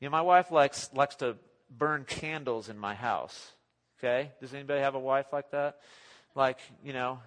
You 0.00 0.08
know, 0.08 0.12
my 0.12 0.22
wife 0.22 0.50
likes 0.50 0.90
likes 0.94 1.16
to 1.16 1.36
burn 1.70 2.04
candles 2.04 2.68
in 2.68 2.78
my 2.78 2.94
house. 2.94 3.52
Okay? 3.98 4.30
Does 4.40 4.54
anybody 4.54 4.80
have 4.80 4.94
a 4.94 5.00
wife 5.00 5.32
like 5.32 5.50
that? 5.50 5.78
Like, 6.34 6.58
you 6.84 6.92
know, 6.92 7.18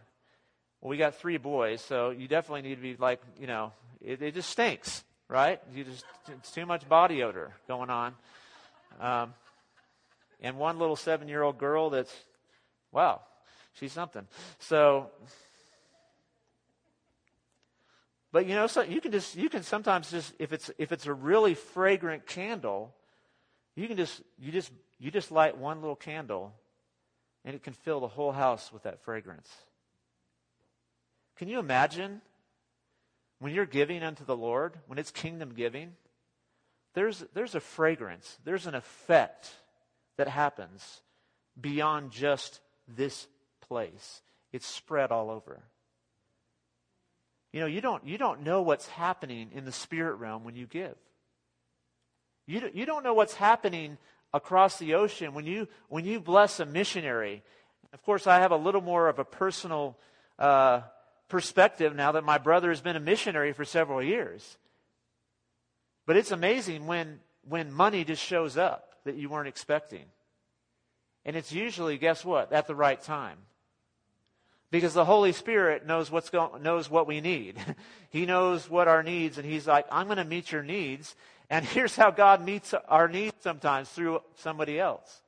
well, 0.79 0.89
we 0.89 0.97
got 0.97 1.15
three 1.15 1.37
boys, 1.37 1.81
so 1.81 2.11
you 2.11 2.27
definitely 2.27 2.61
need 2.61 2.75
to 2.75 2.81
be 2.81 2.95
like, 2.95 3.21
you 3.39 3.47
know, 3.47 3.73
it, 3.99 4.21
it 4.21 4.33
just 4.33 4.49
stinks, 4.49 5.03
right? 5.27 5.59
You 5.73 5.83
just 5.83 6.05
it's 6.27 6.51
too 6.51 6.65
much 6.65 6.87
body 6.87 7.23
odor 7.23 7.53
going 7.67 7.89
on. 7.89 8.15
Um, 8.99 9.33
and 10.41 10.57
one 10.57 10.79
little 10.79 10.95
seven-year-old 10.95 11.57
girl 11.57 11.89
that's, 11.89 12.13
wow, 12.91 13.21
she's 13.73 13.91
something. 13.91 14.25
So, 14.59 15.11
but 18.31 18.45
you 18.45 18.55
know, 18.55 18.67
so 18.67 18.81
you 18.81 19.01
can 19.01 19.11
just 19.11 19.35
you 19.35 19.49
can 19.49 19.63
sometimes 19.63 20.09
just 20.09 20.33
if 20.39 20.53
it's 20.53 20.71
if 20.77 20.91
it's 20.91 21.05
a 21.05 21.13
really 21.13 21.53
fragrant 21.53 22.25
candle, 22.25 22.93
you 23.75 23.87
can 23.87 23.97
just 23.97 24.21
you 24.39 24.51
just 24.51 24.71
you 24.99 25.11
just 25.11 25.31
light 25.31 25.57
one 25.57 25.81
little 25.81 25.95
candle 25.95 26.53
and 27.43 27.55
it 27.55 27.63
can 27.63 27.73
fill 27.73 27.99
the 27.99 28.07
whole 28.07 28.31
house 28.31 28.71
with 28.71 28.83
that 28.83 29.01
fragrance. 29.01 29.49
Can 31.35 31.47
you 31.47 31.59
imagine 31.59 32.21
when 33.39 33.53
you're 33.53 33.65
giving 33.65 34.03
unto 34.03 34.23
the 34.23 34.37
Lord, 34.37 34.77
when 34.87 34.99
it's 34.99 35.11
kingdom 35.11 35.53
giving, 35.53 35.93
there's 36.93 37.25
there's 37.33 37.55
a 37.55 37.59
fragrance, 37.59 38.37
there's 38.45 38.67
an 38.67 38.75
effect 38.75 39.51
that 40.17 40.29
happens 40.29 41.01
beyond 41.59 42.11
just 42.11 42.61
this 42.87 43.27
place. 43.59 44.21
It's 44.53 44.67
spread 44.67 45.11
all 45.11 45.29
over. 45.29 45.63
You 47.53 47.59
know, 47.59 47.65
you 47.65 47.81
don't, 47.81 48.05
you 48.05 48.17
don't 48.17 48.43
know 48.43 48.61
what's 48.61 48.87
happening 48.87 49.49
in 49.53 49.65
the 49.65 49.71
spirit 49.71 50.15
realm 50.15 50.43
when 50.43 50.55
you 50.55 50.65
give. 50.65 50.95
You, 52.47 52.69
you 52.73 52.85
don't 52.85 53.03
know 53.03 53.13
what's 53.13 53.35
happening 53.35 53.97
across 54.33 54.79
the 54.79 54.93
ocean 54.95 55.33
when 55.33 55.45
you, 55.45 55.67
when 55.89 56.05
you 56.05 56.19
bless 56.19 56.59
a 56.59 56.65
missionary. 56.65 57.43
Of 57.93 58.01
course, 58.03 58.25
I 58.25 58.39
have 58.39 58.51
a 58.51 58.57
little 58.57 58.81
more 58.81 59.09
of 59.09 59.19
a 59.19 59.25
personal 59.25 59.97
uh, 60.39 60.81
perspective 61.27 61.95
now 61.95 62.13
that 62.13 62.23
my 62.23 62.37
brother 62.37 62.69
has 62.69 62.81
been 62.81 62.95
a 62.95 63.01
missionary 63.01 63.51
for 63.53 63.65
several 63.65 64.01
years. 64.01 64.57
But 66.05 66.17
it's 66.17 66.31
amazing 66.31 66.87
when, 66.87 67.19
when 67.47 67.71
money 67.71 68.03
just 68.03 68.23
shows 68.23 68.57
up 68.57 68.95
that 69.03 69.15
you 69.15 69.29
weren't 69.29 69.47
expecting. 69.47 70.05
And 71.25 71.35
it's 71.35 71.51
usually, 71.51 71.97
guess 71.97 72.25
what, 72.25 72.51
at 72.53 72.67
the 72.67 72.75
right 72.75 73.01
time. 73.01 73.37
Because 74.71 74.93
the 74.93 75.05
Holy 75.05 75.33
Spirit 75.33 75.85
knows 75.85 76.09
what's 76.09 76.29
going, 76.29 76.63
knows 76.63 76.89
what 76.89 77.05
we 77.05 77.19
need. 77.19 77.57
he 78.09 78.25
knows 78.25 78.69
what 78.69 78.87
our 78.87 79.03
needs, 79.03 79.37
and 79.37 79.45
He's 79.45 79.67
like, 79.67 79.85
I'm 79.91 80.07
going 80.07 80.17
to 80.17 80.25
meet 80.25 80.51
your 80.51 80.63
needs. 80.63 81.15
And 81.49 81.65
here's 81.75 81.95
how 81.95 82.09
God 82.09 82.43
meets 82.43 82.73
our 82.87 83.07
needs 83.07 83.35
sometimes 83.41 83.89
through 83.89 84.21
somebody 84.35 84.79
else. 84.79 85.21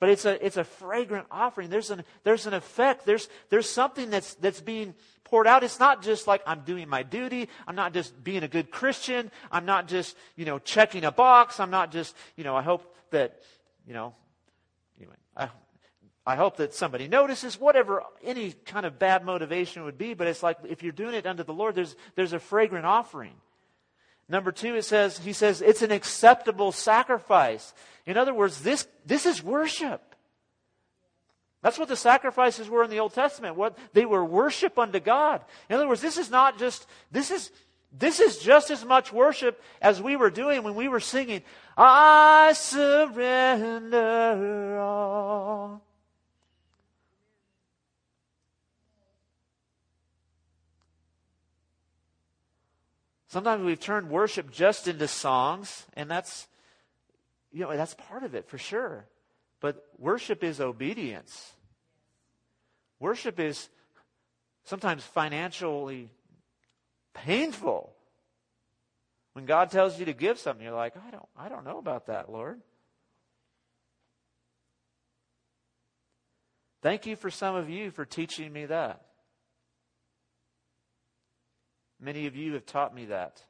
But 0.00 0.08
it's 0.08 0.24
a, 0.24 0.44
it's 0.44 0.56
a 0.56 0.64
fragrant 0.64 1.26
offering. 1.30 1.68
There's 1.68 1.90
an, 1.90 2.04
there's 2.24 2.46
an 2.46 2.54
effect. 2.54 3.04
There's, 3.04 3.28
there's 3.50 3.68
something 3.68 4.08
that's, 4.08 4.32
that's 4.36 4.62
being 4.62 4.94
poured 5.24 5.46
out. 5.46 5.62
It's 5.62 5.78
not 5.78 6.02
just 6.02 6.26
like 6.26 6.40
I'm 6.46 6.60
doing 6.60 6.88
my 6.88 7.02
duty. 7.02 7.50
I'm 7.66 7.76
not 7.76 7.92
just 7.92 8.24
being 8.24 8.42
a 8.42 8.48
good 8.48 8.70
Christian. 8.70 9.30
I'm 9.52 9.66
not 9.66 9.88
just, 9.88 10.16
you 10.36 10.46
know, 10.46 10.58
checking 10.58 11.04
a 11.04 11.12
box. 11.12 11.60
I'm 11.60 11.70
not 11.70 11.92
just, 11.92 12.16
you 12.36 12.44
know, 12.44 12.56
I 12.56 12.62
hope 12.62 12.96
that, 13.10 13.42
you 13.86 13.92
know, 13.92 14.14
anyway, 14.98 15.16
I, 15.36 15.50
I 16.26 16.36
hope 16.36 16.58
that 16.58 16.74
somebody 16.74 17.08
notices, 17.08 17.58
whatever 17.58 18.02
any 18.22 18.52
kind 18.52 18.84
of 18.84 18.98
bad 18.98 19.24
motivation 19.24 19.84
would 19.84 19.96
be, 19.96 20.14
but 20.14 20.26
it's 20.26 20.42
like 20.42 20.58
if 20.68 20.82
you're 20.82 20.92
doing 20.92 21.14
it 21.14 21.26
unto 21.26 21.42
the 21.42 21.54
Lord, 21.54 21.74
there's, 21.74 21.96
there's 22.14 22.34
a 22.34 22.38
fragrant 22.38 22.84
offering. 22.86 23.34
Number 24.28 24.52
two, 24.52 24.76
it 24.76 24.84
says, 24.84 25.18
he 25.18 25.32
says, 25.32 25.60
it's 25.60 25.82
an 25.82 25.90
acceptable 25.90 26.72
sacrifice. 26.72 27.74
In 28.06 28.16
other 28.16 28.32
words, 28.32 28.62
this, 28.62 28.86
this 29.04 29.26
is 29.26 29.42
worship. 29.42 30.14
That's 31.62 31.78
what 31.78 31.88
the 31.88 31.96
sacrifices 31.96 32.68
were 32.68 32.84
in 32.84 32.90
the 32.90 33.00
Old 33.00 33.12
Testament. 33.12 33.56
What 33.56 33.76
they 33.92 34.04
were 34.04 34.24
worship 34.24 34.78
unto 34.78 35.00
God. 35.00 35.44
In 35.68 35.76
other 35.76 35.88
words, 35.88 36.00
this 36.00 36.16
is 36.16 36.30
not 36.30 36.58
just, 36.58 36.86
this 37.10 37.30
is, 37.32 37.50
this 37.92 38.20
is 38.20 38.38
just 38.38 38.70
as 38.70 38.84
much 38.84 39.12
worship 39.12 39.60
as 39.82 40.00
we 40.00 40.14
were 40.16 40.30
doing 40.30 40.62
when 40.62 40.76
we 40.76 40.86
were 40.88 41.00
singing, 41.00 41.42
I 41.76 42.52
surrender 42.54 43.98
all. 44.78 45.82
Sometimes 53.30 53.62
we've 53.62 53.78
turned 53.78 54.10
worship 54.10 54.50
just 54.50 54.88
into 54.88 55.06
songs, 55.06 55.86
and 55.94 56.10
that's, 56.10 56.48
you 57.52 57.60
know, 57.60 57.76
that's 57.76 57.94
part 57.94 58.24
of 58.24 58.34
it 58.34 58.48
for 58.48 58.58
sure. 58.58 59.06
But 59.60 59.86
worship 59.98 60.42
is 60.42 60.60
obedience. 60.60 61.52
Worship 62.98 63.38
is 63.38 63.68
sometimes 64.64 65.04
financially 65.04 66.10
painful. 67.14 67.92
When 69.34 69.46
God 69.46 69.70
tells 69.70 69.96
you 70.00 70.06
to 70.06 70.12
give 70.12 70.40
something, 70.40 70.64
you're 70.64 70.74
like, 70.74 70.96
I 70.96 71.12
don't, 71.12 71.28
I 71.38 71.48
don't 71.48 71.64
know 71.64 71.78
about 71.78 72.06
that, 72.06 72.32
Lord. 72.32 72.60
Thank 76.82 77.06
you 77.06 77.14
for 77.14 77.30
some 77.30 77.54
of 77.54 77.70
you 77.70 77.92
for 77.92 78.04
teaching 78.04 78.52
me 78.52 78.66
that. 78.66 79.02
Many 82.00 82.26
of 82.26 82.34
you 82.34 82.54
have 82.54 82.66
taught 82.66 82.94
me 82.94 83.06
that 83.06 83.42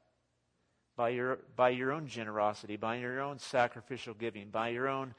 by 0.96 1.10
your, 1.10 1.38
by 1.56 1.70
your 1.70 1.92
own 1.92 2.08
generosity, 2.08 2.76
by 2.76 2.96
your 2.96 3.20
own 3.20 3.38
sacrificial 3.38 4.14
giving, 4.14 4.48
by 4.48 4.68
your 4.68 4.88
own 4.88 5.14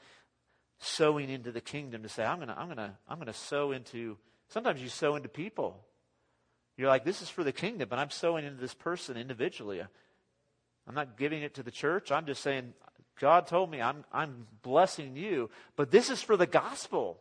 sowing 0.78 1.30
into 1.30 1.50
the 1.50 1.60
kingdom 1.60 2.02
to 2.02 2.08
say, 2.08 2.24
I'm 2.24 2.36
going 2.36 2.48
to 2.48 2.58
I'm 2.58 2.68
gonna, 2.68 2.96
I'm 3.08 3.18
gonna 3.18 3.32
sow 3.32 3.72
into, 3.72 4.18
sometimes 4.48 4.82
you 4.82 4.88
sow 4.88 5.16
into 5.16 5.28
people. 5.28 5.84
You're 6.76 6.88
like, 6.88 7.04
this 7.04 7.22
is 7.22 7.28
for 7.28 7.44
the 7.44 7.52
kingdom, 7.52 7.88
but 7.88 7.98
I'm 7.98 8.10
sowing 8.10 8.44
into 8.44 8.60
this 8.60 8.74
person 8.74 9.16
individually. 9.16 9.80
I'm 10.86 10.94
not 10.94 11.16
giving 11.16 11.42
it 11.42 11.54
to 11.54 11.62
the 11.62 11.70
church. 11.70 12.10
I'm 12.10 12.26
just 12.26 12.42
saying, 12.42 12.74
God 13.20 13.46
told 13.46 13.70
me 13.70 13.80
I'm, 13.80 14.04
I'm 14.12 14.46
blessing 14.62 15.16
you, 15.16 15.50
but 15.76 15.90
this 15.90 16.10
is 16.10 16.22
for 16.22 16.36
the 16.36 16.46
gospel. 16.46 17.18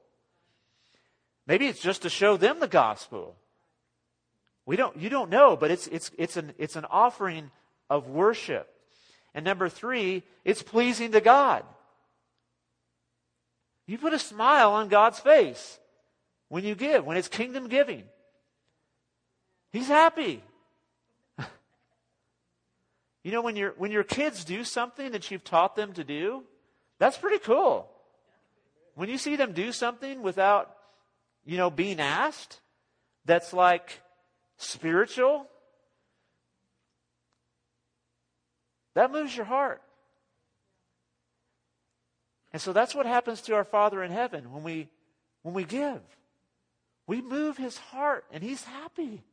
Maybe 1.47 1.67
it's 1.67 1.81
just 1.81 2.03
to 2.03 2.09
show 2.09 2.37
them 2.37 2.59
the 2.59 2.67
gospel. 2.67 3.35
We 4.65 4.75
don't, 4.75 4.95
you 4.97 5.09
don't 5.09 5.29
know, 5.29 5.55
but 5.55 5.71
it's, 5.71 5.87
it's, 5.87 6.11
it's, 6.17 6.37
an, 6.37 6.53
it's 6.57 6.75
an 6.75 6.85
offering 6.85 7.51
of 7.89 8.07
worship. 8.07 8.67
And 9.33 9.45
number 9.45 9.69
three, 9.69 10.23
it's 10.45 10.61
pleasing 10.61 11.11
to 11.13 11.21
God. 11.21 11.63
You 13.87 13.97
put 13.97 14.13
a 14.13 14.19
smile 14.19 14.73
on 14.73 14.87
God's 14.87 15.19
face 15.19 15.79
when 16.49 16.63
you 16.63 16.75
give, 16.75 17.05
when 17.05 17.17
it's 17.17 17.27
kingdom 17.27 17.67
giving. 17.67 18.03
He's 19.71 19.87
happy. 19.87 20.43
you 23.23 23.31
know, 23.31 23.41
when, 23.41 23.55
your 23.55 23.73
when 23.77 23.91
your 23.91 24.03
kids 24.03 24.43
do 24.43 24.63
something 24.63 25.11
that 25.11 25.31
you've 25.31 25.43
taught 25.43 25.75
them 25.75 25.93
to 25.93 26.03
do, 26.03 26.43
that's 26.99 27.17
pretty 27.17 27.39
cool. 27.39 27.89
When 28.95 29.09
you 29.09 29.17
see 29.17 29.35
them 29.35 29.53
do 29.53 29.71
something 29.71 30.21
without, 30.21 30.75
you 31.45 31.57
know, 31.57 31.69
being 31.69 31.99
asked, 31.99 32.59
that's 33.25 33.53
like, 33.53 34.00
spiritual, 34.61 35.47
that 38.93 39.11
moves 39.11 39.35
your 39.35 39.45
heart. 39.45 39.81
And 42.53 42.61
so 42.61 42.73
that's 42.73 42.93
what 42.93 43.05
happens 43.05 43.41
to 43.41 43.55
our 43.55 43.63
Father 43.63 44.03
in 44.03 44.11
heaven 44.11 44.51
when 44.51 44.63
we 44.63 44.89
when 45.41 45.53
we 45.53 45.63
give. 45.63 46.01
We 47.07 47.21
move 47.21 47.57
his 47.57 47.77
heart 47.77 48.25
and 48.31 48.43
he's 48.43 48.63
happy. 48.63 49.23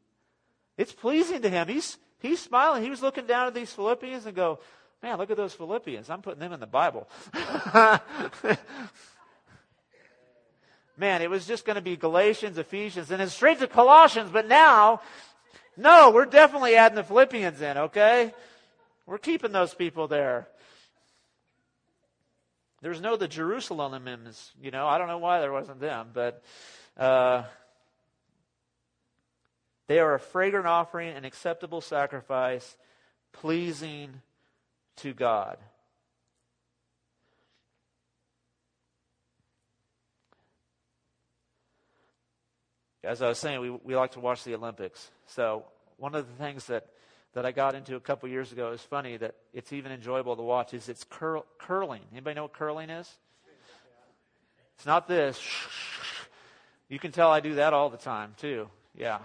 It's 0.77 0.93
pleasing 0.93 1.43
to 1.43 1.51
him. 1.51 1.69
He's 1.69 1.99
he's 2.21 2.41
smiling. 2.41 2.83
He 2.83 2.91
was 2.91 3.03
looking 3.03 3.27
down 3.27 3.49
at 3.49 3.55
these 3.55 3.73
Philippians 3.73 4.27
and 4.27 4.37
go, 4.37 4.61
"Man, 5.03 5.19
look 5.19 5.31
at 5.31 5.37
those 5.37 5.53
Philippians. 5.55 6.09
I'm 6.09 6.23
putting 6.23 6.41
them 6.41 6.53
in 6.53 6.61
the 6.61 6.67
Bible." 6.67 7.09
man, 10.99 11.23
it 11.23 11.31
was 11.31 11.47
just 11.47 11.65
going 11.65 11.77
to 11.77 11.83
be 11.83 11.97
Galatians, 11.97 12.59
Ephesians, 12.59 13.11
and 13.11 13.21
then 13.21 13.29
straight 13.29 13.61
to 13.61 13.67
Colossians. 13.67 14.31
But 14.31 14.49
now, 14.49 15.01
no, 15.77 16.11
we're 16.11 16.27
definitely 16.27 16.77
adding 16.77 16.97
the 16.97 17.05
Philippians 17.05 17.61
in, 17.61 17.79
okay? 17.79 18.35
We're 19.07 19.19
keeping 19.19 19.53
those 19.53 19.73
people 19.75 20.09
there. 20.09 20.49
There's 22.81 23.01
no 23.01 23.17
the 23.17 23.29
Jerusalem 23.29 23.95
you 24.61 24.71
know. 24.71 24.87
I 24.87 24.99
don't 24.99 25.09
know 25.09 25.19
why 25.19 25.41
there 25.41 25.53
wasn't 25.53 25.81
them, 25.81 26.09
but 26.13 26.43
uh, 26.97 27.43
they 29.89 29.99
are 29.99 30.15
a 30.15 30.21
fragrant 30.21 30.67
offering, 30.67 31.17
an 31.17 31.25
acceptable 31.25 31.81
sacrifice, 31.81 32.77
pleasing 33.33 34.21
to 34.97 35.13
God. 35.13 35.59
As 43.09 43.23
I 43.23 43.29
was 43.29 43.38
saying, 43.38 43.61
we, 43.61 43.71
we 43.71 43.97
like 43.97 44.12
to 44.12 44.21
watch 44.21 44.44
the 44.44 44.55
Olympics. 44.55 45.11
So 45.27 45.64
one 45.97 46.14
of 46.14 46.27
the 46.29 46.35
things 46.35 46.66
that, 46.66 46.87
that 47.33 47.47
I 47.47 47.53
got 47.53 47.75
into 47.75 47.97
a 47.97 48.01
couple 48.01 48.29
years 48.29 48.53
ago 48.53 48.73
is 48.73 48.83
funny 48.83 49.16
that 49.16 49.35
it's 49.55 49.73
even 49.73 49.92
enjoyable 49.92 50.37
to 50.37 50.42
watch 50.42 50.75
is 50.75 50.90
it's 50.90 51.05
cur- 51.09 51.42
curling. 51.59 52.03
Anybody 52.12 52.35
know 52.35 52.42
what 52.42 52.53
curling 52.53 52.90
is? 52.90 53.11
It's 54.77 54.87
not 54.87 55.09
this. 55.09 55.40
You 56.90 56.99
can 56.99 57.12
tell 57.12 57.31
I 57.31 57.40
do 57.40 57.57
that 57.57 57.75
all 57.75 57.90
the 57.90 57.99
time 57.99 58.33
too. 58.38 58.66
Yeah, 58.97 59.18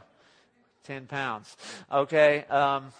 ten 0.84 1.06
pounds. 1.06 1.56
Okay, 1.89 2.43
um, 2.50 2.91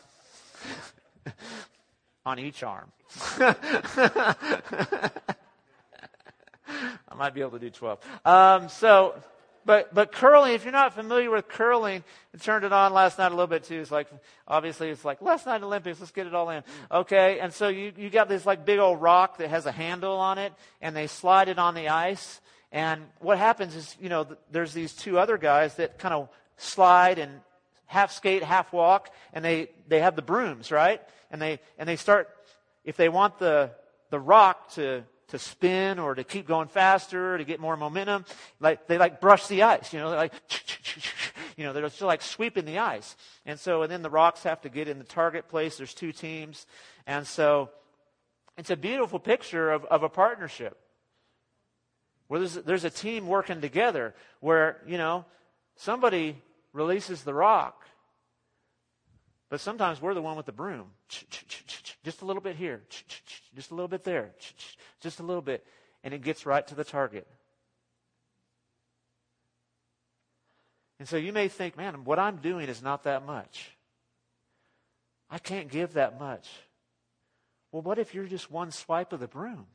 on 2.26 2.40
each 2.40 2.64
arm. 2.64 2.90
I 3.42 5.12
might 7.18 7.34
be 7.34 7.42
able 7.42 7.52
to 7.52 7.60
do 7.60 7.70
twelve. 7.72 8.00
Um, 8.24 8.70
so 8.70 9.22
but, 9.66 9.94
but 9.94 10.12
curling, 10.12 10.54
if 10.54 10.64
you're 10.64 10.74
not 10.74 10.94
familiar 10.94 11.32
with 11.32 11.48
curling, 11.48 12.04
I 12.34 12.38
turned 12.38 12.66
it 12.66 12.74
on 12.74 12.94
last 12.94 13.18
night 13.18 13.28
a 13.28 13.36
little 13.36 13.48
bit 13.48 13.64
too. 13.64 13.80
It's 13.80 13.92
like, 13.92 14.08
obviously 14.48 14.90
it's 14.90 15.06
like, 15.06 15.22
last 15.22 15.46
night 15.46 15.62
Olympics, 15.64 16.00
let's 16.00 16.12
get 16.12 16.28
it 16.28 16.36
all 16.36 16.50
in. 16.50 16.64
Okay, 16.92 17.40
and 17.40 17.54
so 17.54 17.68
you, 17.68 17.94
you 17.98 18.10
got 18.10 18.30
this 18.30 18.46
like 18.46 18.66
big 18.66 18.80
old 18.80 19.02
rock 19.02 19.38
that 19.38 19.50
has 19.50 19.66
a 19.66 19.72
handle 19.72 20.18
on 20.18 20.38
it, 20.38 20.54
and 20.82 20.96
they 20.96 21.08
slide 21.08 21.48
it 21.48 21.60
on 21.60 21.76
the 21.76 21.90
ice. 21.90 22.42
And 22.72 23.04
what 23.20 23.38
happens 23.38 23.76
is, 23.76 23.96
you 24.02 24.10
know, 24.10 24.28
there's 24.52 24.74
these 24.74 24.94
two 24.94 25.20
other 25.20 25.38
guys 25.38 25.76
that 25.76 26.00
kind 26.00 26.14
of 26.14 26.30
slide 26.58 27.20
and 27.20 27.40
half 27.86 28.12
skate, 28.12 28.44
half 28.44 28.74
walk, 28.74 29.14
and 29.34 29.46
they, 29.46 29.70
they 29.88 30.00
have 30.00 30.16
the 30.16 30.22
brooms, 30.22 30.72
right? 30.72 31.02
And 31.30 31.42
they, 31.42 31.60
and 31.78 31.88
they 31.88 31.96
start, 31.96 32.30
if 32.84 32.98
they 32.98 33.10
want 33.10 33.38
the, 33.38 33.72
the 34.10 34.20
rock 34.20 34.72
to 34.74 35.04
to 35.34 35.40
spin 35.40 35.98
or 35.98 36.14
to 36.14 36.24
keep 36.24 36.48
going 36.48 36.68
faster, 36.68 37.40
to 37.40 37.44
get 37.44 37.60
more 37.60 37.76
momentum. 37.76 38.24
Like 38.60 38.86
they 38.86 39.00
like 39.00 39.20
brush 39.20 39.48
the 39.48 39.64
ice, 39.64 39.92
you 39.92 40.00
know, 40.00 40.12
they're 40.12 40.20
like, 40.20 40.34
you 41.58 41.64
know, 41.64 41.74
they're 41.74 41.90
still 41.90 42.08
like 42.08 42.22
sweeping 42.22 42.66
the 42.66 42.78
ice. 42.78 43.16
And 43.44 43.60
so, 43.60 43.82
and 43.82 43.92
then 43.92 44.04
the 44.04 44.12
rocks 44.12 44.44
have 44.44 44.62
to 44.62 44.70
get 44.70 44.88
in 44.88 45.00
the 45.00 45.04
target 45.04 45.50
place. 45.50 45.76
There's 45.76 45.96
two 45.96 46.12
teams. 46.12 46.68
And 47.08 47.26
so 47.26 47.72
it's 48.58 48.70
a 48.70 48.78
beautiful 48.78 49.18
picture 49.18 49.72
of, 49.72 49.86
of 49.86 50.04
a 50.04 50.10
partnership 50.10 50.78
where 52.28 52.40
there's, 52.40 52.54
there's 52.54 52.84
a 52.84 52.92
team 52.92 53.28
working 53.28 53.60
together 53.60 54.14
where, 54.40 54.82
you 54.88 55.00
know, 55.00 55.26
somebody 55.76 56.38
releases 56.74 57.24
the 57.24 57.34
rock 57.34 57.88
but 59.54 59.62
sometimes 59.62 60.02
we're 60.02 60.16
the 60.16 60.22
one 60.24 60.36
with 60.36 60.48
the 60.48 60.52
broom. 60.52 60.88
Just 62.04 62.24
a 62.24 62.26
little 62.26 62.42
bit 62.42 62.56
here, 62.56 62.82
just 63.56 63.70
a 63.70 63.76
little 63.76 63.88
bit 63.88 64.04
there, 64.04 64.32
just 65.00 65.20
a 65.20 65.24
little 65.24 65.44
bit, 65.44 65.64
and 66.04 66.12
it 66.12 66.24
gets 66.24 66.48
right 66.48 66.66
to 66.66 66.74
the 66.74 66.84
target. 66.84 67.28
And 70.98 71.08
so 71.08 71.18
you 71.18 71.32
may 71.32 71.50
think, 71.50 71.78
man, 71.78 72.04
what 72.04 72.18
I'm 72.18 72.38
doing 72.38 72.68
is 72.68 72.82
not 72.82 73.04
that 73.04 73.28
much. 73.28 73.70
I 75.30 75.38
can't 75.38 75.70
give 75.70 75.94
that 75.94 76.20
much. 76.20 76.50
Well, 77.72 77.84
what 77.84 78.00
if 78.00 78.16
you're 78.16 78.26
just 78.26 78.50
one 78.50 78.72
swipe 78.72 79.14
of 79.14 79.20
the 79.20 79.28
broom? 79.28 79.68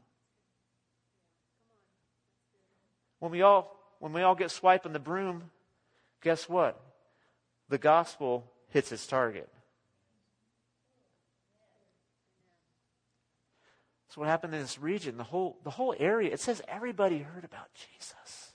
When 3.21 3.31
we 3.31 3.43
all 3.43 3.77
when 4.01 4.13
we 4.13 4.23
all 4.23 4.35
get 4.35 4.51
swiping 4.51 4.93
the 4.93 4.99
broom, 4.99 5.53
guess 6.21 6.49
what? 6.49 6.81
The 7.69 7.79
gospel 7.79 8.51
hits 8.71 8.91
its 8.91 9.07
target. 9.07 9.49
What 14.17 14.29
happened 14.29 14.55
in 14.55 14.61
this 14.61 14.79
region. 14.79 15.17
The 15.17 15.25
whole, 15.25 15.59
the 15.65 15.71
whole 15.71 15.95
area, 15.99 16.33
it 16.33 16.41
says 16.41 16.63
everybody 16.67 17.19
heard 17.19 17.45
about 17.45 17.69
Jesus. 17.75 18.53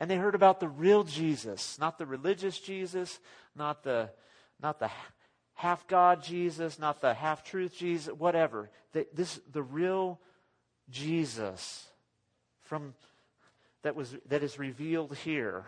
And 0.00 0.10
they 0.10 0.16
heard 0.16 0.34
about 0.34 0.60
the 0.60 0.68
real 0.68 1.04
Jesus, 1.04 1.78
not 1.78 1.98
the 1.98 2.06
religious 2.06 2.58
Jesus, 2.58 3.18
not 3.56 3.82
the, 3.82 4.10
not 4.60 4.78
the 4.78 4.90
half 5.54 5.86
God 5.88 6.22
Jesus, 6.22 6.78
not 6.78 7.00
the 7.00 7.14
half 7.14 7.42
truth 7.42 7.76
Jesus, 7.76 8.14
whatever. 8.14 8.70
The, 8.92 9.06
this, 9.12 9.40
the 9.50 9.62
real 9.62 10.20
Jesus 10.90 11.88
from, 12.60 12.94
that, 13.82 13.96
was, 13.96 14.14
that 14.28 14.42
is 14.42 14.58
revealed 14.58 15.16
here. 15.16 15.64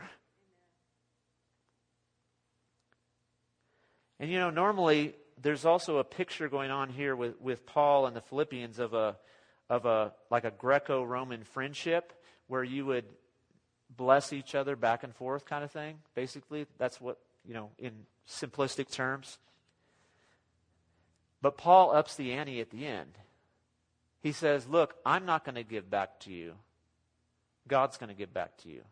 And 4.21 4.31
you 4.31 4.39
know, 4.39 4.51
normally 4.51 5.15
there's 5.43 5.65
also 5.65 5.99
a 5.99 6.05
picture 6.05 6.49
going 6.49 6.71
on 6.71 6.89
here 6.89 7.17
with, 7.17 7.41
with 7.41 7.67
Paul 7.67 8.07
and 8.07 8.15
the 8.15 8.21
Philippians 8.21 8.79
of 8.79 8.95
a 8.95 9.17
of 9.69 9.87
a 9.87 10.13
like 10.31 10.45
a 10.45 10.51
Greco-Roman 10.51 11.45
friendship 11.45 12.13
where 12.49 12.65
you 12.65 12.85
would 12.87 13.05
bless 13.97 14.33
each 14.33 14.55
other 14.55 14.75
back 14.77 15.05
and 15.05 15.15
forth 15.15 15.47
kind 15.47 15.63
of 15.63 15.71
thing. 15.71 15.99
Basically, 16.15 16.67
that's 16.79 17.01
what, 17.01 17.19
you 17.47 17.55
know, 17.55 17.71
in 17.79 17.93
simplistic 18.29 18.91
terms. 18.91 19.39
But 21.41 21.57
Paul 21.57 21.95
ups 21.95 22.17
the 22.17 22.33
ante 22.33 22.61
at 22.61 22.71
the 22.71 22.87
end. 22.87 23.17
He 24.23 24.33
says, 24.33 24.67
Look, 24.67 24.97
I'm 25.07 25.25
not 25.25 25.45
going 25.45 25.55
to 25.55 25.63
give 25.63 25.89
back 25.89 26.21
to 26.21 26.33
you. 26.33 26.55
God's 27.69 27.97
going 27.97 28.09
to 28.09 28.15
give 28.15 28.35
back 28.35 28.57
to 28.59 28.69
you. 28.69 28.83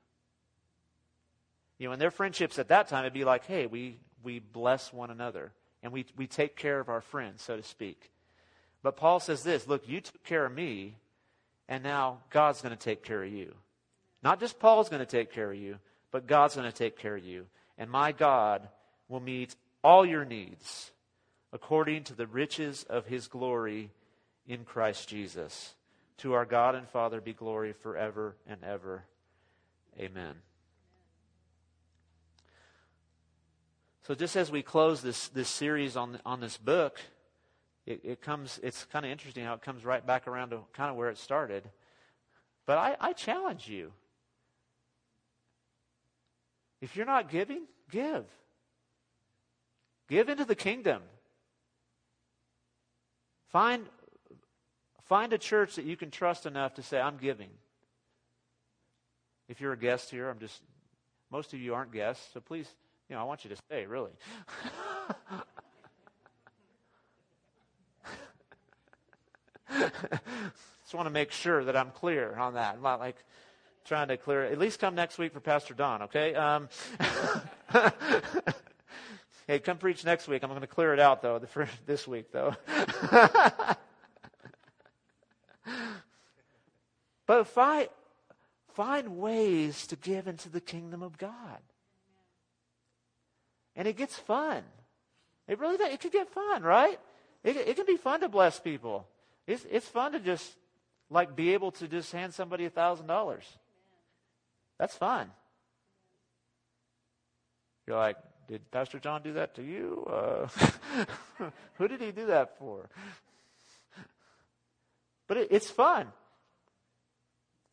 You 1.78 1.88
know, 1.88 1.92
in 1.92 1.98
their 1.98 2.10
friendships 2.10 2.58
at 2.58 2.68
that 2.68 2.88
time, 2.88 3.04
it'd 3.04 3.12
be 3.12 3.24
like, 3.24 3.46
hey, 3.46 3.66
we, 3.66 3.98
we 4.22 4.40
bless 4.40 4.92
one 4.92 5.10
another 5.10 5.52
and 5.82 5.92
we, 5.92 6.06
we 6.16 6.26
take 6.26 6.56
care 6.56 6.80
of 6.80 6.88
our 6.88 7.00
friends, 7.00 7.42
so 7.42 7.56
to 7.56 7.62
speak. 7.62 8.10
But 8.82 8.96
Paul 8.96 9.20
says 9.20 9.42
this 9.42 9.66
look, 9.66 9.88
you 9.88 10.00
took 10.00 10.22
care 10.24 10.46
of 10.46 10.52
me, 10.52 10.96
and 11.68 11.82
now 11.82 12.18
God's 12.30 12.62
going 12.62 12.76
to 12.76 12.82
take 12.82 13.04
care 13.04 13.22
of 13.22 13.32
you. 13.32 13.54
Not 14.22 14.40
just 14.40 14.58
Paul's 14.58 14.88
going 14.88 15.00
to 15.00 15.06
take 15.06 15.32
care 15.32 15.50
of 15.50 15.58
you, 15.58 15.78
but 16.10 16.26
God's 16.26 16.56
going 16.56 16.70
to 16.70 16.76
take 16.76 16.98
care 16.98 17.16
of 17.16 17.24
you. 17.24 17.46
And 17.76 17.90
my 17.90 18.12
God 18.12 18.68
will 19.08 19.20
meet 19.20 19.54
all 19.84 20.04
your 20.04 20.24
needs 20.24 20.90
according 21.52 22.04
to 22.04 22.14
the 22.14 22.26
riches 22.26 22.84
of 22.88 23.06
his 23.06 23.28
glory 23.28 23.90
in 24.46 24.64
Christ 24.64 25.08
Jesus. 25.08 25.74
To 26.18 26.32
our 26.32 26.44
God 26.44 26.74
and 26.74 26.88
Father 26.88 27.20
be 27.20 27.32
glory 27.32 27.72
forever 27.72 28.34
and 28.46 28.64
ever. 28.64 29.04
Amen. 29.98 30.34
So 34.08 34.14
just 34.14 34.36
as 34.36 34.50
we 34.50 34.62
close 34.62 35.02
this, 35.02 35.28
this 35.28 35.50
series 35.50 35.94
on, 35.94 36.18
on 36.24 36.40
this 36.40 36.56
book, 36.56 36.98
it, 37.84 38.00
it 38.02 38.22
comes, 38.22 38.58
it's 38.62 38.86
kind 38.86 39.04
of 39.04 39.12
interesting 39.12 39.44
how 39.44 39.52
it 39.52 39.60
comes 39.60 39.84
right 39.84 40.04
back 40.04 40.26
around 40.26 40.48
to 40.48 40.60
kind 40.72 40.90
of 40.90 40.96
where 40.96 41.10
it 41.10 41.18
started. 41.18 41.62
But 42.64 42.78
I, 42.78 42.96
I 42.98 43.12
challenge 43.12 43.68
you. 43.68 43.92
If 46.80 46.96
you're 46.96 47.04
not 47.04 47.28
giving, 47.28 47.66
give. 47.90 48.24
Give 50.08 50.30
into 50.30 50.46
the 50.46 50.54
kingdom. 50.54 51.02
Find, 53.52 53.84
find 55.04 55.34
a 55.34 55.38
church 55.38 55.76
that 55.76 55.84
you 55.84 55.98
can 55.98 56.10
trust 56.10 56.46
enough 56.46 56.72
to 56.76 56.82
say, 56.82 56.98
I'm 56.98 57.18
giving. 57.18 57.50
If 59.50 59.60
you're 59.60 59.74
a 59.74 59.78
guest 59.78 60.10
here, 60.10 60.30
I'm 60.30 60.38
just, 60.38 60.62
most 61.30 61.52
of 61.52 61.60
you 61.60 61.74
aren't 61.74 61.92
guests, 61.92 62.26
so 62.32 62.40
please 62.40 62.74
you 63.08 63.16
know, 63.16 63.22
I 63.22 63.24
want 63.24 63.44
you 63.44 63.50
to 63.50 63.56
stay, 63.56 63.86
really. 63.86 64.12
Just 70.82 70.94
want 70.94 71.06
to 71.06 71.10
make 71.10 71.32
sure 71.32 71.64
that 71.64 71.76
I'm 71.76 71.90
clear 71.90 72.36
on 72.36 72.54
that. 72.54 72.74
I'm 72.74 72.82
not 72.82 73.00
like 73.00 73.16
trying 73.84 74.08
to 74.08 74.16
clear. 74.18 74.44
At 74.44 74.58
least 74.58 74.80
come 74.80 74.94
next 74.94 75.18
week 75.18 75.32
for 75.32 75.40
Pastor 75.40 75.74
Don, 75.74 76.02
okay? 76.02 76.34
Um, 76.34 76.68
hey, 79.46 79.58
come 79.58 79.78
preach 79.78 80.04
next 80.04 80.28
week. 80.28 80.42
I'm 80.42 80.50
going 80.50 80.60
to 80.60 80.66
clear 80.66 80.92
it 80.92 81.00
out, 81.00 81.22
though, 81.22 81.38
for 81.40 81.66
this 81.86 82.06
week, 82.06 82.30
though. 82.30 82.54
but 87.26 87.46
find 88.74 89.16
ways 89.16 89.86
to 89.86 89.96
give 89.96 90.28
into 90.28 90.50
the 90.50 90.60
kingdom 90.60 91.02
of 91.02 91.16
God 91.16 91.60
and 93.78 93.86
it 93.86 93.96
gets 93.96 94.18
fun. 94.18 94.62
It 95.46 95.58
really 95.58 95.78
does. 95.78 95.90
It 95.90 96.00
can 96.00 96.10
get 96.10 96.28
fun, 96.28 96.62
right? 96.62 97.00
It, 97.44 97.56
it 97.56 97.76
can 97.76 97.86
be 97.86 97.96
fun 97.96 98.20
to 98.20 98.28
bless 98.28 98.60
people. 98.60 99.06
It's, 99.46 99.64
it's 99.70 99.86
fun 99.86 100.12
to 100.12 100.20
just 100.20 100.52
like 101.08 101.34
be 101.34 101.54
able 101.54 101.70
to 101.72 101.88
just 101.88 102.12
hand 102.12 102.34
somebody 102.34 102.66
a 102.66 102.70
thousand 102.70 103.06
dollars. 103.06 103.44
That's 104.78 104.94
fun. 104.94 105.30
You're 107.86 107.96
like, 107.96 108.16
did 108.48 108.68
Pastor 108.70 108.98
John 108.98 109.22
do 109.22 109.34
that 109.34 109.54
to 109.54 109.62
you? 109.62 110.06
Uh, 110.10 110.48
who 111.74 111.88
did 111.88 112.00
he 112.00 112.10
do 112.10 112.26
that 112.26 112.58
for? 112.58 112.90
But 115.28 115.36
it, 115.36 115.48
it's 115.52 115.70
fun. 115.70 116.08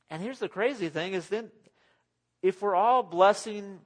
And 0.10 0.22
here's 0.22 0.40
the 0.40 0.50
crazy 0.50 0.90
thing 0.90 1.14
is 1.14 1.28
then 1.28 1.50
if 2.44 2.62
we're 2.62 2.76
all 2.76 3.02
blessing, 3.02 3.80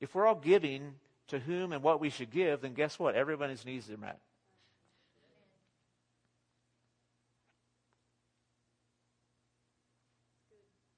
if 0.00 0.14
we're 0.14 0.26
all 0.26 0.34
giving 0.34 0.94
to 1.28 1.38
whom 1.38 1.72
and 1.72 1.82
what 1.82 2.00
we 2.00 2.10
should 2.10 2.30
give, 2.30 2.60
then 2.60 2.74
guess 2.74 2.98
what? 2.98 3.14
Everybody's 3.14 3.64
needs 3.64 3.90
are 3.90 3.96
met. 3.96 4.20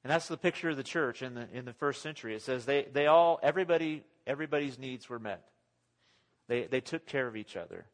And 0.07 0.11
that's 0.13 0.29
the 0.29 0.37
picture 0.37 0.71
of 0.71 0.77
the 0.77 0.85
church 0.85 1.21
in 1.21 1.35
the 1.35 1.49
in 1.53 1.65
the 1.65 1.73
first 1.73 2.01
century. 2.01 2.37
It 2.37 2.43
says 2.43 2.65
they, 2.65 2.87
they 2.93 3.07
all 3.07 3.41
everybody 3.43 4.05
everybody's 4.25 4.79
needs 4.79 5.09
were 5.09 5.19
met. 5.19 5.43
They 6.47 6.67
they 6.67 6.81
took 6.81 7.07
care 7.07 7.27
of 7.27 7.35
each 7.35 7.57
other. 7.57 7.87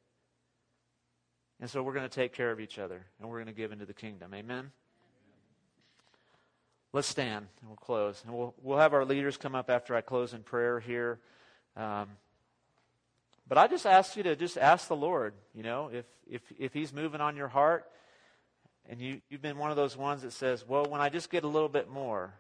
And 1.59 1.71
so 1.71 1.83
we're 1.83 1.95
going 1.95 2.09
to 2.09 2.15
take 2.15 2.35
care 2.35 2.51
of 2.51 2.61
each 2.61 2.79
other 2.79 3.07
and 3.19 3.31
we're 3.31 3.39
going 3.39 3.47
to 3.47 3.55
give 3.55 3.73
into 3.73 3.87
the 3.87 3.95
kingdom. 3.95 4.35
Amen. 4.35 4.73
Let's 6.93 7.09
stand 7.09 7.47
and 7.61 7.71
we'll 7.71 7.77
close. 7.77 8.23
And 8.25 8.35
we'll, 8.35 8.55
we'll 8.63 8.79
have 8.79 8.93
our 8.93 9.05
leaders 9.05 9.37
come 9.37 9.55
up 9.55 9.71
after 9.71 9.95
I 9.95 10.03
close 10.03 10.35
in 10.35 10.43
prayer 10.43 10.79
here. 10.79 11.19
Um, 11.77 12.09
but 13.49 13.59
I 13.59 13.67
just 13.67 13.87
ask 13.87 14.17
you 14.17 14.23
to 14.25 14.37
just 14.37 14.59
ask 14.59 14.89
the 14.89 14.97
Lord, 14.97 15.35
you 15.55 15.63
know, 15.63 15.91
if, 15.93 16.05
if, 16.31 16.43
if 16.59 16.73
He's 16.73 16.93
moving 16.93 17.21
on 17.21 17.37
your 17.37 17.49
heart 17.49 17.91
and 18.89 19.01
you, 19.01 19.21
you've 19.31 19.43
been 19.43 19.59
one 19.59 19.71
of 19.71 19.77
those 19.77 19.97
ones 19.97 20.23
that 20.23 20.33
says, 20.33 20.67
well, 20.67 20.85
when 20.85 21.01
I 21.01 21.09
just 21.09 21.31
get 21.31 21.45
a 21.45 21.49
little 21.49 21.69
bit 21.69 21.91
more, 21.91 22.35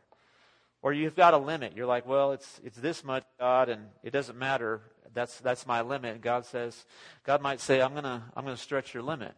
or 0.82 0.92
you've 0.92 1.14
got 1.14 1.32
a 1.32 1.38
limit, 1.38 1.74
you're 1.76 1.86
like, 1.86 2.06
well, 2.06 2.32
it's, 2.32 2.60
it's 2.64 2.76
this 2.76 3.04
much, 3.04 3.24
God, 3.38 3.68
and 3.68 3.86
it 4.02 4.10
doesn't 4.10 4.36
matter. 4.36 4.80
That's, 5.14 5.38
that's 5.40 5.66
my 5.66 5.82
limit. 5.82 6.14
And 6.14 6.22
God 6.22 6.44
says, 6.44 6.84
God 7.24 7.40
might 7.40 7.60
say, 7.60 7.80
I'm 7.80 7.92
going 7.92 8.04
to 8.04 8.22
I'm 8.36 8.44
going 8.44 8.56
to 8.56 8.62
stretch 8.62 8.92
your 8.92 9.02
limit. 9.02 9.32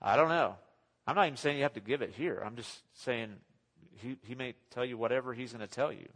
I 0.00 0.16
don't 0.16 0.28
know. 0.28 0.56
I'm 1.06 1.16
not 1.16 1.26
even 1.26 1.36
saying 1.36 1.56
you 1.56 1.64
have 1.64 1.74
to 1.74 1.80
give 1.80 2.02
it 2.02 2.12
here. 2.16 2.42
I'm 2.44 2.56
just 2.56 2.80
saying 2.94 3.30
he, 3.96 4.16
he 4.26 4.34
may 4.34 4.54
tell 4.70 4.84
you 4.84 4.96
whatever 4.96 5.34
he's 5.34 5.52
going 5.52 5.66
to 5.66 5.72
tell 5.72 5.92
you. 5.92 6.08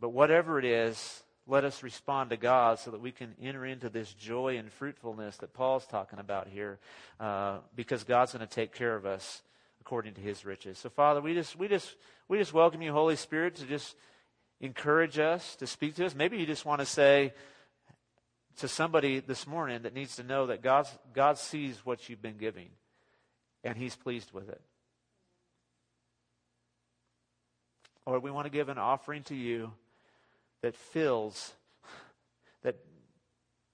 But 0.00 0.10
whatever 0.10 0.58
it 0.58 0.64
is, 0.64 1.22
let 1.46 1.64
us 1.64 1.82
respond 1.82 2.30
to 2.30 2.36
God 2.36 2.78
so 2.78 2.90
that 2.90 3.00
we 3.00 3.10
can 3.12 3.34
enter 3.40 3.64
into 3.64 3.88
this 3.88 4.12
joy 4.12 4.56
and 4.58 4.70
fruitfulness 4.70 5.38
that 5.38 5.54
Paul's 5.54 5.86
talking 5.86 6.18
about 6.18 6.48
here, 6.48 6.78
uh, 7.20 7.58
because 7.74 8.04
God's 8.04 8.32
going 8.32 8.46
to 8.46 8.52
take 8.52 8.74
care 8.74 8.94
of 8.94 9.06
us 9.06 9.42
according 9.80 10.14
to 10.14 10.20
His 10.20 10.44
riches. 10.44 10.78
So, 10.78 10.88
Father, 10.88 11.20
we 11.20 11.34
just 11.34 11.56
we 11.56 11.68
just 11.68 11.96
we 12.28 12.38
just 12.38 12.52
welcome 12.52 12.82
you, 12.82 12.92
Holy 12.92 13.16
Spirit, 13.16 13.56
to 13.56 13.66
just 13.66 13.96
encourage 14.60 15.18
us, 15.18 15.56
to 15.56 15.66
speak 15.66 15.94
to 15.96 16.06
us. 16.06 16.14
Maybe 16.14 16.38
you 16.38 16.46
just 16.46 16.64
want 16.64 16.80
to 16.80 16.86
say 16.86 17.32
to 18.58 18.68
somebody 18.68 19.20
this 19.20 19.46
morning 19.46 19.82
that 19.82 19.94
needs 19.94 20.16
to 20.16 20.22
know 20.22 20.46
that 20.46 20.62
God's, 20.62 20.90
God 21.14 21.38
sees 21.38 21.84
what 21.84 22.08
you've 22.08 22.22
been 22.22 22.36
giving 22.36 22.68
and 23.64 23.76
He's 23.76 23.96
pleased 23.96 24.32
with 24.32 24.48
it. 24.48 24.60
Or 28.04 28.18
we 28.18 28.30
want 28.30 28.46
to 28.46 28.50
give 28.50 28.68
an 28.68 28.78
offering 28.78 29.22
to 29.24 29.34
you 29.34 29.72
that 30.62 30.74
fills, 30.74 31.52
that 32.62 32.76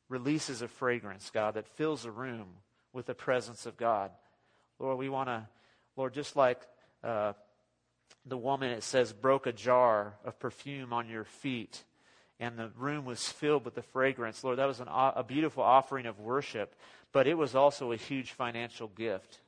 releases 0.09 0.61
a 0.63 0.69
fragrance, 0.69 1.31
God, 1.33 1.55
that 1.55 1.67
fills 1.67 2.05
a 2.05 2.11
room 2.11 2.47
with 2.93 3.07
the 3.07 3.15
presence 3.15 3.65
of 3.65 3.77
God. 3.77 4.11
Lord, 4.79 4.99
we 4.99 5.09
want 5.09 5.29
to, 5.29 5.49
Lord, 5.97 6.13
just 6.13 6.37
like 6.37 6.61
uh, 7.03 7.33
the 8.27 8.37
woman, 8.37 8.71
it 8.71 8.83
says, 8.83 9.13
broke 9.13 9.47
a 9.47 9.53
jar 9.53 10.15
of 10.25 10.39
perfume 10.39 10.93
on 10.93 11.09
your 11.09 11.25
feet 11.25 11.85
and 12.41 12.57
the 12.57 12.71
room 12.77 13.05
was 13.05 13.29
filled 13.29 13.65
with 13.65 13.75
the 13.75 13.83
fragrance. 13.83 14.45
Lord, 14.45 14.59
that 14.59 14.67
was 14.67 14.81
an, 14.81 14.89
a 14.89 15.25
beautiful 15.25 15.63
offering 15.63 16.07
of 16.07 16.21
worship, 16.21 16.75
but 17.13 17.27
it 17.27 17.35
was 17.35 17.55
also 17.55 17.93
a 17.93 17.97
huge 17.97 18.33
financial 18.33 18.89
gift. 18.89 19.41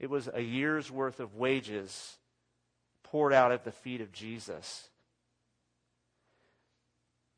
It 0.00 0.10
was 0.10 0.28
a 0.32 0.40
year's 0.40 0.90
worth 0.90 1.20
of 1.20 1.36
wages 1.36 2.16
poured 3.04 3.32
out 3.34 3.52
at 3.52 3.64
the 3.64 3.70
feet 3.70 4.00
of 4.00 4.10
Jesus. 4.10 4.88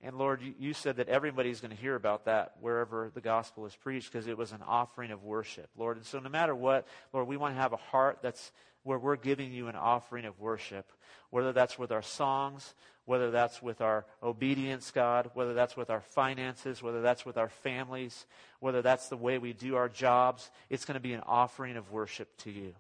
And 0.05 0.19
Lord, 0.19 0.41
you, 0.59 0.75
said 0.75 0.97
that 0.97 1.09
everybody's 1.09 1.61
going 1.61 1.75
to 1.75 1.81
hear 1.81 1.95
about 1.95 2.25
that 2.25 2.55
wherever 2.61 3.13
the 3.15 3.21
gospel 3.21 3.67
is 3.67 3.77
preached 3.77 4.11
because 4.11 4.27
it 4.27 4.37
was 4.37 4.51
an 4.51 4.63
offering 4.67 5.13
of 5.13 5.23
worship, 5.23 5.69
Lord. 5.77 5.97
And 5.97 6.05
so 6.05 6.19
no 6.19 6.29
matter 6.29 6.57
what, 6.57 6.89
Lord, 7.13 7.29
we 7.29 7.37
want 7.37 7.55
to 7.55 7.61
have 7.61 7.73
a 7.73 7.77
heart 7.77 8.19
that's 8.21 8.51
where 8.83 8.99
we're 8.99 9.15
giving 9.15 9.53
you 9.53 9.69
an 9.69 9.77
offering 9.77 10.25
of 10.25 10.41
worship, 10.41 10.91
whether 11.31 11.53
that's 11.53 11.79
with 11.79 11.93
our 11.93 12.03
songs, 12.03 12.75
whether 13.05 13.31
that's 13.31 13.63
with 13.63 13.81
our 13.81 14.05
obedience, 14.23 14.91
God, 14.91 15.31
whether 15.35 15.55
that's 15.55 15.77
with 15.77 15.89
our 15.89 16.01
finances, 16.01 16.83
whether 16.83 17.01
that's 17.01 17.25
with 17.25 17.37
our 17.37 17.49
families, 17.49 18.27
whether 18.59 18.83
that's 18.83 19.09
the 19.09 19.17
way 19.17 19.39
we 19.39 19.53
do 19.53 19.77
our 19.77 19.89
jobs, 19.89 20.51
it's 20.69 20.85
going 20.85 20.95
to 20.95 21.01
be 21.01 21.13
an 21.13 21.23
offering 21.27 21.77
of 21.77 21.93
worship 21.93 22.37
to 22.39 22.51
you. 22.51 22.75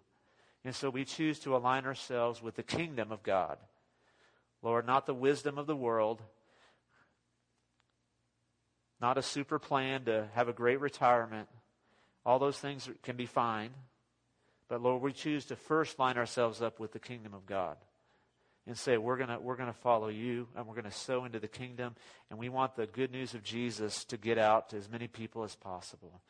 And 0.65 0.75
so 0.75 0.91
we 0.91 1.05
choose 1.05 1.39
to 1.41 1.57
align 1.57 1.87
ourselves 1.87 2.43
with 2.43 2.57
the 2.57 2.63
kingdom 2.63 3.13
of 3.13 3.23
God. 3.23 3.59
Lord, 4.63 4.87
not 4.87 5.07
the 5.07 5.15
wisdom 5.15 5.59
of 5.59 5.67
the 5.67 5.77
world, 5.77 6.23
not 9.03 9.19
a 9.19 9.23
super 9.23 9.59
plan 9.59 10.05
to 10.05 10.29
have 10.35 10.49
a 10.49 10.53
great 10.53 10.81
retirement. 10.81 11.49
All 12.25 12.39
those 12.39 12.59
things 12.59 12.89
can 13.03 13.17
be 13.17 13.27
fine. 13.27 13.71
But 14.69 14.81
Lord, 14.81 15.03
we 15.03 15.13
choose 15.13 15.45
to 15.47 15.57
first 15.57 15.99
line 15.99 16.17
ourselves 16.17 16.63
up 16.63 16.81
with 16.81 16.93
the 16.93 17.01
kingdom 17.01 17.35
of 17.35 17.45
God 17.45 17.77
and 18.67 18.79
say, 18.79 18.97
we're 18.97 19.17
going 19.17 19.43
we're 19.43 19.57
going 19.57 19.73
to 19.73 19.79
follow 19.79 20.09
you 20.09 20.47
and 20.57 20.67
we're 20.67 20.75
going 20.75 20.85
to 20.85 20.91
sow 20.91 21.25
into 21.25 21.41
the 21.41 21.49
kingdom. 21.49 21.97
And 22.31 22.39
we 22.39 22.49
want 22.49 22.77
the 22.77 22.87
good 22.87 23.11
news 23.11 23.35
of 23.35 23.43
Jesus 23.43 24.05
to 24.05 24.17
get 24.17 24.39
out 24.39 24.71
to 24.71 24.77
as 24.77 24.89
many 24.89 25.09
people 25.09 25.43
as 25.43 25.57
possible. 25.57 26.23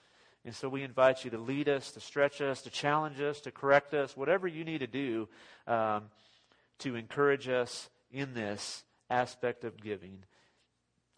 And 0.45 0.55
so 0.55 0.69
we 0.69 0.83
invite 0.83 1.25
you 1.25 1.31
to 1.31 1.39
lead 1.39 1.69
us, 1.69 1.93
to 1.93 2.01
stretch 2.01 2.41
us, 2.41 2.63
to 2.63 2.71
challenge 2.71 3.21
us, 3.21 3.41
to 3.43 3.53
correct 3.53 3.95
us, 3.95 4.17
whatever 4.17 4.49
you 4.49 4.65
need 4.65 4.79
to 4.79 4.87
do 4.89 5.29
um, 5.69 6.05
to 6.81 6.97
encourage 6.97 7.49
us 7.49 7.91
in 8.11 8.35
this 8.35 8.83
aspect 9.09 9.63
of 9.63 9.81
giving. 9.81 10.25